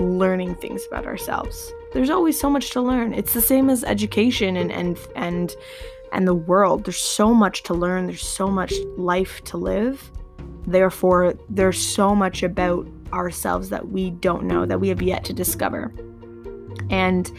learning 0.00 0.54
things 0.56 0.86
about 0.86 1.06
ourselves. 1.06 1.72
There's 1.92 2.10
always 2.10 2.38
so 2.38 2.50
much 2.50 2.70
to 2.70 2.80
learn. 2.80 3.12
It's 3.14 3.34
the 3.34 3.40
same 3.40 3.70
as 3.70 3.84
education 3.84 4.56
and 4.56 4.72
and 4.72 4.98
and 5.16 5.54
and 6.12 6.26
the 6.26 6.34
world. 6.34 6.84
There's 6.84 7.00
so 7.00 7.32
much 7.34 7.62
to 7.64 7.74
learn. 7.74 8.06
There's 8.06 8.26
so 8.26 8.48
much 8.48 8.72
life 8.96 9.42
to 9.44 9.56
live. 9.56 10.10
Therefore, 10.66 11.34
there's 11.48 11.80
so 11.80 12.14
much 12.14 12.42
about 12.42 12.88
ourselves 13.12 13.70
that 13.70 13.88
we 13.88 14.10
don't 14.10 14.44
know 14.44 14.66
that 14.66 14.80
we 14.80 14.88
have 14.88 15.02
yet 15.02 15.24
to 15.24 15.32
discover 15.32 15.92
and 16.90 17.30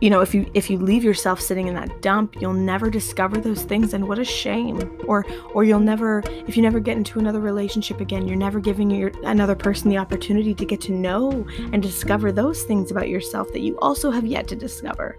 you 0.00 0.10
know 0.10 0.20
if 0.20 0.34
you 0.34 0.50
if 0.54 0.68
you 0.68 0.78
leave 0.78 1.04
yourself 1.04 1.40
sitting 1.40 1.68
in 1.68 1.74
that 1.74 2.02
dump 2.02 2.40
you'll 2.40 2.52
never 2.52 2.90
discover 2.90 3.40
those 3.40 3.62
things 3.62 3.94
and 3.94 4.06
what 4.06 4.18
a 4.18 4.24
shame. 4.24 4.98
Or 5.06 5.24
or 5.54 5.64
you'll 5.64 5.80
never 5.80 6.22
if 6.46 6.56
you 6.56 6.62
never 6.62 6.80
get 6.80 6.96
into 6.96 7.18
another 7.18 7.40
relationship 7.40 8.00
again 8.00 8.26
you're 8.26 8.36
never 8.36 8.60
giving 8.60 8.90
your 8.90 9.12
another 9.24 9.54
person 9.54 9.90
the 9.90 9.98
opportunity 9.98 10.54
to 10.54 10.64
get 10.64 10.80
to 10.82 10.92
know 10.92 11.46
and 11.72 11.82
discover 11.82 12.32
those 12.32 12.62
things 12.64 12.90
about 12.90 13.08
yourself 13.08 13.52
that 13.52 13.60
you 13.60 13.78
also 13.80 14.10
have 14.10 14.26
yet 14.26 14.46
to 14.48 14.56
discover. 14.56 15.18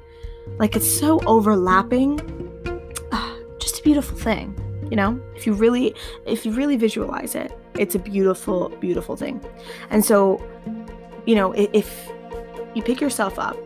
Like 0.60 0.76
it's 0.76 0.90
so 0.90 1.20
overlapping. 1.26 2.20
Uh, 3.12 3.36
just 3.60 3.80
a 3.80 3.84
beautiful 3.84 4.18
thing 4.18 4.56
you 4.90 4.96
know? 4.96 5.20
If 5.36 5.46
you 5.46 5.54
really 5.54 5.94
if 6.26 6.46
you 6.46 6.52
really 6.52 6.78
visualize 6.78 7.36
it 7.36 7.52
it's 7.76 7.96
a 7.96 8.00
beautiful 8.00 8.70
beautiful 8.80 9.16
thing. 9.16 9.44
And 9.90 10.04
so 10.04 10.42
you 11.26 11.36
know 11.36 11.52
if 11.54 12.10
you 12.74 12.82
pick 12.82 13.02
yourself 13.02 13.40
up 13.40 13.58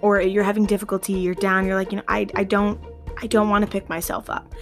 or 0.00 0.20
you're 0.20 0.44
having 0.44 0.66
difficulty, 0.66 1.14
you're 1.14 1.34
down, 1.34 1.66
you're 1.66 1.74
like, 1.74 1.92
you 1.92 1.96
know, 1.96 2.04
I, 2.08 2.26
I 2.34 2.44
don't 2.44 2.80
I 3.20 3.26
don't 3.26 3.48
want 3.48 3.64
to 3.64 3.70
pick 3.70 3.88
myself 3.88 4.30
up. 4.30 4.54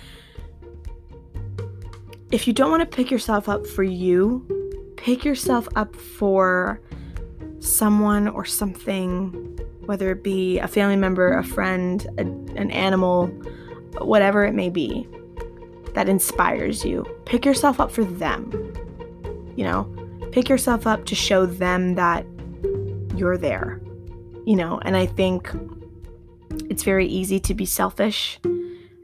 If 2.31 2.47
you 2.47 2.53
don't 2.53 2.71
want 2.71 2.89
to 2.89 2.97
pick 2.97 3.11
yourself 3.11 3.49
up 3.49 3.67
for 3.67 3.83
you, 3.83 4.47
pick 4.97 5.25
yourself 5.25 5.69
up 5.77 5.95
for 5.95 6.81
someone 7.61 8.29
or 8.29 8.45
something, 8.45 9.31
whether 9.85 10.11
it 10.11 10.23
be 10.23 10.59
a 10.59 10.69
family 10.69 10.97
member, 10.97 11.37
a 11.37 11.45
friend, 11.45 12.07
a, 12.19 12.23
an 12.23 12.71
animal, 12.71 13.27
whatever 13.99 14.45
it 14.45 14.55
may 14.55 14.71
be, 14.71 15.07
that 15.95 16.09
inspires 16.09 16.85
you. 16.85 17.07
Pick 17.27 17.45
yourself 17.45 17.79
up 17.79 17.91
for 17.91 18.05
them. 18.05 18.51
You 19.55 19.65
know, 19.65 19.85
pick 20.33 20.49
yourself 20.49 20.87
up 20.87 21.07
to 21.07 21.15
show 21.15 21.47
them 21.47 21.95
that 21.95 22.27
you're 23.15 23.39
there, 23.39 23.81
you 24.47 24.57
know, 24.57 24.79
and 24.83 24.97
I 24.97 25.05
think 25.05 25.51
it's 26.71 26.85
very 26.85 27.07
easy 27.07 27.39
to 27.41 27.55
be 27.55 27.67
selfish. 27.67 28.39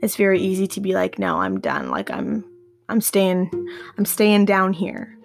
It's 0.00 0.16
very 0.16 0.40
easy 0.40 0.66
to 0.68 0.80
be 0.80 0.94
like, 0.94 1.18
no, 1.18 1.36
I'm 1.36 1.60
done. 1.60 1.90
Like 1.90 2.10
I'm 2.10 2.44
I'm 2.88 3.00
staying 3.00 3.50
I'm 3.98 4.04
staying 4.06 4.46
down 4.46 4.72
here. 4.72 5.18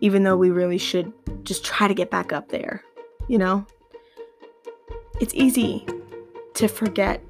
even 0.00 0.22
though 0.24 0.36
we 0.36 0.50
really 0.50 0.78
should 0.78 1.12
just 1.44 1.64
try 1.64 1.86
to 1.88 1.94
get 1.94 2.10
back 2.10 2.32
up 2.32 2.48
there, 2.48 2.82
you 3.28 3.38
know? 3.38 3.64
It's 5.20 5.34
easy 5.34 5.86
to 6.54 6.68
forget 6.68 7.22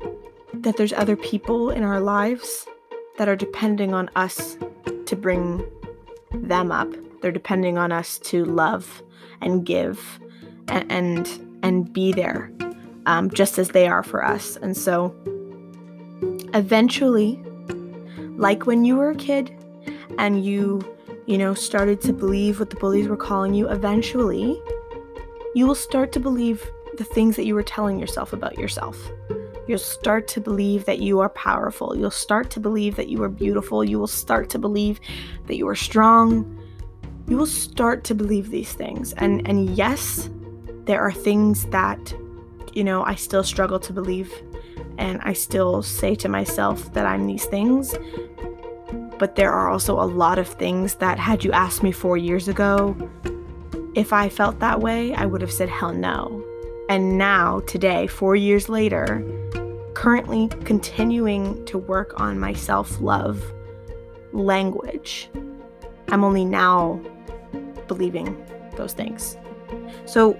that 0.55 0.77
there's 0.77 0.93
other 0.93 1.17
people 1.17 1.71
in 1.71 1.83
our 1.83 2.01
lives 2.01 2.67
that 3.19 3.29
are 3.29 3.37
depending 3.37 3.93
on 3.93 4.09
us 4.17 4.57
to 5.07 5.17
bring 5.17 5.65
them 6.33 6.71
up. 6.71 6.89
They're 7.21 7.33
depending 7.33 7.77
on 7.77 7.93
us 7.93 8.19
to 8.21 8.45
love 8.45 9.03
and 9.41 9.67
give 9.67 10.21
and 10.69 10.91
and, 10.91 11.50
and 11.63 11.93
be 11.93 12.13
there 12.13 12.53
um, 13.07 13.31
just 13.31 13.59
as 13.59 13.71
they 13.71 13.87
are 13.87 14.03
for 14.03 14.25
us. 14.25 14.57
And 14.57 14.77
so 14.77 15.15
eventually, 16.55 17.43
like 18.37 18.67
when 18.67 18.85
you 18.85 18.97
were 18.97 19.11
a 19.11 19.17
kid 19.17 19.51
and 20.19 20.45
you, 20.45 20.81
you 21.27 21.39
know, 21.39 21.55
started 21.55 22.01
to 22.03 22.13
believe 22.13 22.59
what 22.59 22.71
the 22.71 22.77
bullies 22.77 23.09
were 23.09 23.17
calling 23.17 23.55
you, 23.55 23.69
eventually 23.69 24.61
you 25.55 25.67
will 25.67 25.75
start 25.75 26.13
to 26.13 26.21
believe 26.21 26.65
the 26.97 27.05
things 27.05 27.37
that 27.37 27.47
you 27.47 27.55
were 27.55 27.63
telling 27.63 27.99
yourself 27.99 28.33
about 28.33 28.59
yourself. 28.59 28.97
You'll 29.67 29.79
start 29.79 30.27
to 30.29 30.41
believe 30.41 30.85
that 30.87 30.99
you 30.99 31.21
are 31.21 31.29
powerful. 31.31 31.97
You'll 31.97 32.11
start 32.11 32.51
to 32.51 32.61
believe 32.61 32.97
that 32.97 33.09
you 33.09 33.23
are 33.23 33.29
beautiful. 33.29 33.85
You 33.85 33.99
will 33.99 34.07
start 34.07 34.51
to 34.51 34.59
believe 34.59 35.01
that 35.47 35.57
you 35.57 35.69
are 35.69 35.77
strong. 35.77 36.59
You 37.29 37.37
will 37.37 37.47
start 37.47 38.03
to 38.05 38.15
believe 38.15 38.51
these 38.51 38.73
things. 38.73 39.13
And 39.15 39.47
and 39.47 39.77
yes, 39.77 40.29
there 40.91 41.01
are 41.01 41.13
things 41.13 41.67
that 41.67 42.13
you 42.75 42.85
know, 42.85 43.03
I 43.05 43.15
still 43.15 43.43
struggle 43.43 43.79
to 43.81 43.93
believe 43.93 44.33
and 44.99 45.21
I 45.23 45.33
still 45.33 45.83
say 45.83 46.15
to 46.17 46.29
myself 46.29 46.93
that 46.95 47.07
I'm 47.07 47.27
these 47.27 47.47
things. 47.47 47.95
But 49.19 49.37
there 49.37 49.53
are 49.53 49.69
also 49.69 50.01
a 50.01 50.05
lot 50.05 50.39
of 50.39 50.49
things 50.49 50.95
that, 50.97 51.19
had 51.19 51.45
you 51.45 51.53
asked 51.53 51.83
me 51.83 51.93
four 51.93 52.17
years 52.17 52.49
ago, 52.49 52.97
if 53.95 54.13
I 54.13 54.29
felt 54.29 54.61
that 54.61 54.81
way, 54.81 55.15
I 55.15 55.27
would 55.27 55.41
have 55.41 55.53
said 55.53 55.69
hell 55.69 55.93
no. 55.93 56.45
And 56.89 57.19
now, 57.19 57.61
today, 57.61 58.07
four 58.07 58.35
years 58.35 58.69
later, 58.69 59.23
currently 59.95 60.49
continuing 60.65 61.65
to 61.67 61.77
work 61.77 62.19
on 62.21 62.39
my 62.39 62.53
self 62.53 63.01
love 63.01 63.43
language, 64.33 65.29
I'm 66.09 66.25
only 66.25 66.45
now 66.45 67.01
believing 67.89 68.37
those 68.77 68.93
things. 68.93 69.37
So, 70.07 70.37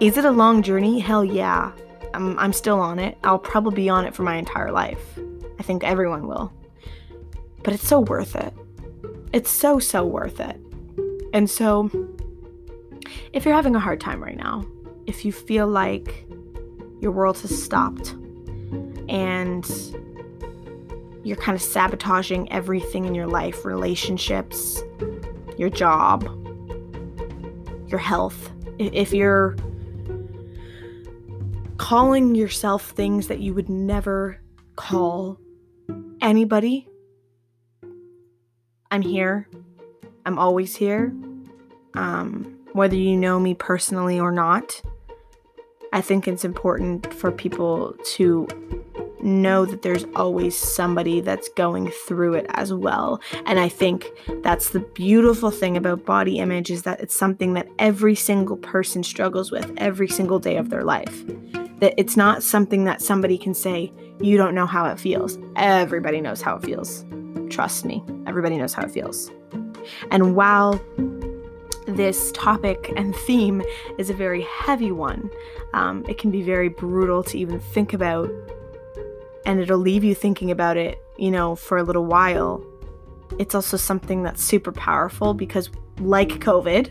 is 0.00 0.16
it 0.18 0.24
a 0.24 0.30
long 0.30 0.62
journey? 0.62 0.98
Hell 0.98 1.24
yeah. 1.24 1.72
I'm, 2.14 2.38
I'm 2.38 2.52
still 2.52 2.80
on 2.80 2.98
it. 2.98 3.18
I'll 3.24 3.38
probably 3.38 3.74
be 3.74 3.88
on 3.88 4.04
it 4.04 4.14
for 4.14 4.22
my 4.22 4.36
entire 4.36 4.70
life. 4.72 5.18
I 5.58 5.62
think 5.62 5.84
everyone 5.84 6.26
will. 6.26 6.52
But 7.62 7.74
it's 7.74 7.86
so 7.86 8.00
worth 8.00 8.36
it. 8.36 8.52
It's 9.32 9.50
so, 9.50 9.78
so 9.78 10.04
worth 10.04 10.40
it. 10.40 10.60
And 11.32 11.50
so, 11.50 11.90
if 13.32 13.44
you're 13.44 13.54
having 13.54 13.74
a 13.74 13.80
hard 13.80 14.00
time 14.00 14.22
right 14.22 14.36
now, 14.36 14.64
if 15.06 15.24
you 15.24 15.32
feel 15.32 15.66
like 15.66 16.26
your 17.00 17.10
world 17.10 17.38
has 17.40 17.62
stopped 17.62 18.10
and 19.08 19.68
you're 21.24 21.36
kind 21.36 21.56
of 21.56 21.62
sabotaging 21.62 22.50
everything 22.52 23.04
in 23.06 23.14
your 23.14 23.26
life 23.26 23.64
relationships, 23.64 24.82
your 25.58 25.70
job, 25.70 26.22
your 27.88 27.98
health, 27.98 28.52
if 28.78 29.12
you're 29.12 29.56
calling 31.84 32.34
yourself 32.34 32.92
things 32.92 33.28
that 33.28 33.40
you 33.40 33.52
would 33.52 33.68
never 33.68 34.40
call 34.74 35.38
anybody. 36.22 36.88
I'm 38.90 39.02
here. 39.02 39.46
I'm 40.24 40.38
always 40.38 40.74
here. 40.74 41.12
Um, 41.92 42.58
whether 42.72 42.96
you 42.96 43.18
know 43.18 43.38
me 43.38 43.52
personally 43.52 44.18
or 44.18 44.32
not, 44.32 44.80
I 45.92 46.00
think 46.00 46.26
it's 46.26 46.42
important 46.42 47.12
for 47.12 47.30
people 47.30 47.94
to 48.14 48.48
know 49.22 49.66
that 49.66 49.82
there's 49.82 50.06
always 50.16 50.56
somebody 50.56 51.20
that's 51.20 51.50
going 51.50 51.90
through 52.08 52.32
it 52.32 52.46
as 52.54 52.72
well. 52.72 53.20
And 53.44 53.60
I 53.60 53.68
think 53.68 54.06
that's 54.42 54.70
the 54.70 54.80
beautiful 54.80 55.50
thing 55.50 55.76
about 55.76 56.06
body 56.06 56.38
image 56.38 56.70
is 56.70 56.84
that 56.84 57.00
it's 57.00 57.14
something 57.14 57.52
that 57.54 57.68
every 57.78 58.14
single 58.14 58.56
person 58.56 59.02
struggles 59.02 59.50
with 59.50 59.70
every 59.76 60.08
single 60.08 60.38
day 60.38 60.56
of 60.56 60.70
their 60.70 60.82
life. 60.82 61.24
That 61.84 61.92
it's 61.98 62.16
not 62.16 62.42
something 62.42 62.84
that 62.84 63.02
somebody 63.02 63.36
can 63.36 63.52
say, 63.52 63.92
you 64.18 64.38
don't 64.38 64.54
know 64.54 64.64
how 64.64 64.86
it 64.86 64.98
feels. 64.98 65.36
Everybody 65.56 66.22
knows 66.22 66.40
how 66.40 66.56
it 66.56 66.62
feels. 66.62 67.04
Trust 67.50 67.84
me, 67.84 68.02
everybody 68.26 68.56
knows 68.56 68.72
how 68.72 68.84
it 68.84 68.90
feels. 68.90 69.30
And 70.10 70.34
while 70.34 70.80
this 71.86 72.32
topic 72.32 72.90
and 72.96 73.14
theme 73.14 73.62
is 73.98 74.08
a 74.08 74.14
very 74.14 74.40
heavy 74.44 74.92
one, 74.92 75.28
um, 75.74 76.06
it 76.08 76.16
can 76.16 76.30
be 76.30 76.40
very 76.40 76.70
brutal 76.70 77.22
to 77.24 77.38
even 77.38 77.60
think 77.60 77.92
about, 77.92 78.30
and 79.44 79.60
it'll 79.60 79.76
leave 79.76 80.04
you 80.04 80.14
thinking 80.14 80.50
about 80.50 80.78
it, 80.78 80.96
you 81.18 81.30
know, 81.30 81.54
for 81.54 81.76
a 81.76 81.82
little 81.82 82.06
while. 82.06 82.64
It's 83.38 83.54
also 83.54 83.76
something 83.76 84.22
that's 84.22 84.42
super 84.42 84.72
powerful 84.72 85.34
because, 85.34 85.68
like 86.00 86.30
COVID, 86.30 86.90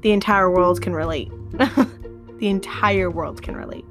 the 0.00 0.10
entire 0.10 0.50
world 0.50 0.82
can 0.82 0.94
relate. 0.94 1.30
the 1.52 2.48
entire 2.48 3.08
world 3.08 3.40
can 3.40 3.56
relate. 3.56 3.84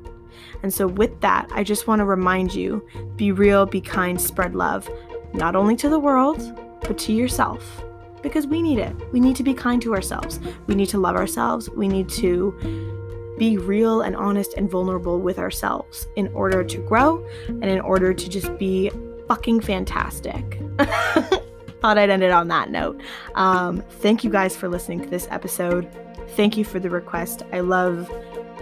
And 0.65 0.73
so, 0.73 0.88
with 0.88 1.21
that, 1.21 1.47
I 1.54 1.63
just 1.63 1.86
want 1.86 1.99
to 1.99 2.06
remind 2.06 2.56
you 2.56 2.84
be 3.17 3.32
real, 3.32 3.67
be 3.67 3.80
kind, 3.80 4.19
spread 4.19 4.56
love, 4.56 4.89
not 5.32 5.56
only 5.56 5.75
to 5.75 5.89
the 5.89 5.99
world, 5.99 6.60
but 6.82 6.97
to 6.97 7.13
yourself. 7.13 7.84
Because 8.23 8.47
we 8.47 8.63
need 8.63 8.80
it. 8.80 8.95
We 9.13 9.19
need 9.19 9.36
to 9.36 9.43
be 9.43 9.54
kind 9.54 9.80
to 9.84 9.93
ourselves. 9.93 10.39
We 10.65 10.73
need 10.73 10.88
to 10.88 10.97
love 10.97 11.17
ourselves. 11.17 11.69
We 11.69 11.88
need 11.88 12.10
to 12.13 13.36
be 13.38 13.60
real 13.60 14.01
and 14.01 14.15
honest 14.15 14.56
and 14.58 14.67
vulnerable 14.67 15.19
with 15.19 15.38
ourselves 15.38 16.08
in 16.15 16.30
order 16.30 16.63
to 16.63 16.78
grow 16.80 17.23
and 17.47 17.65
in 17.65 17.80
order 17.80 18.12
to 18.12 18.28
just 18.28 18.58
be 18.58 18.89
fucking 19.28 19.62
fantastic. 19.62 20.60
Thought 20.80 21.99
I'd 21.99 22.10
end 22.10 22.23
it 22.23 22.32
on 22.32 22.47
that 22.47 22.71
note. 22.71 22.99
Um, 23.36 23.84
thank 23.99 24.23
you 24.23 24.32
guys 24.32 24.58
for 24.58 24.67
listening 24.67 25.01
to 25.01 25.10
this 25.12 25.28
episode. 25.30 25.88
Thank 26.30 26.58
you 26.58 26.65
for 26.65 26.80
the 26.80 26.89
request. 26.89 27.43
I 27.54 27.60
love 27.60 28.12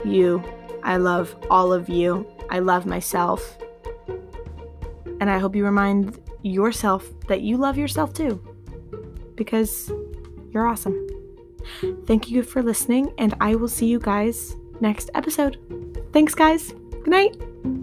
you 0.03 0.43
I 0.83 0.97
love 0.97 1.35
all 1.49 1.73
of 1.73 1.89
you. 1.89 2.27
I 2.49 2.59
love 2.59 2.85
myself. 2.85 3.57
And 5.19 5.29
I 5.29 5.39
hope 5.39 5.55
you 5.55 5.63
remind 5.63 6.19
yourself 6.43 7.09
that 7.27 7.41
you 7.41 7.57
love 7.57 7.77
yourself 7.77 8.13
too. 8.13 8.41
Because 9.35 9.91
you're 10.51 10.67
awesome. 10.67 11.07
Thank 12.05 12.29
you 12.29 12.43
for 12.43 12.61
listening, 12.61 13.13
and 13.17 13.33
I 13.39 13.55
will 13.55 13.69
see 13.69 13.87
you 13.87 13.99
guys 13.99 14.55
next 14.81 15.09
episode. 15.15 15.57
Thanks, 16.11 16.35
guys. 16.35 16.73
Good 16.91 17.07
night. 17.07 17.82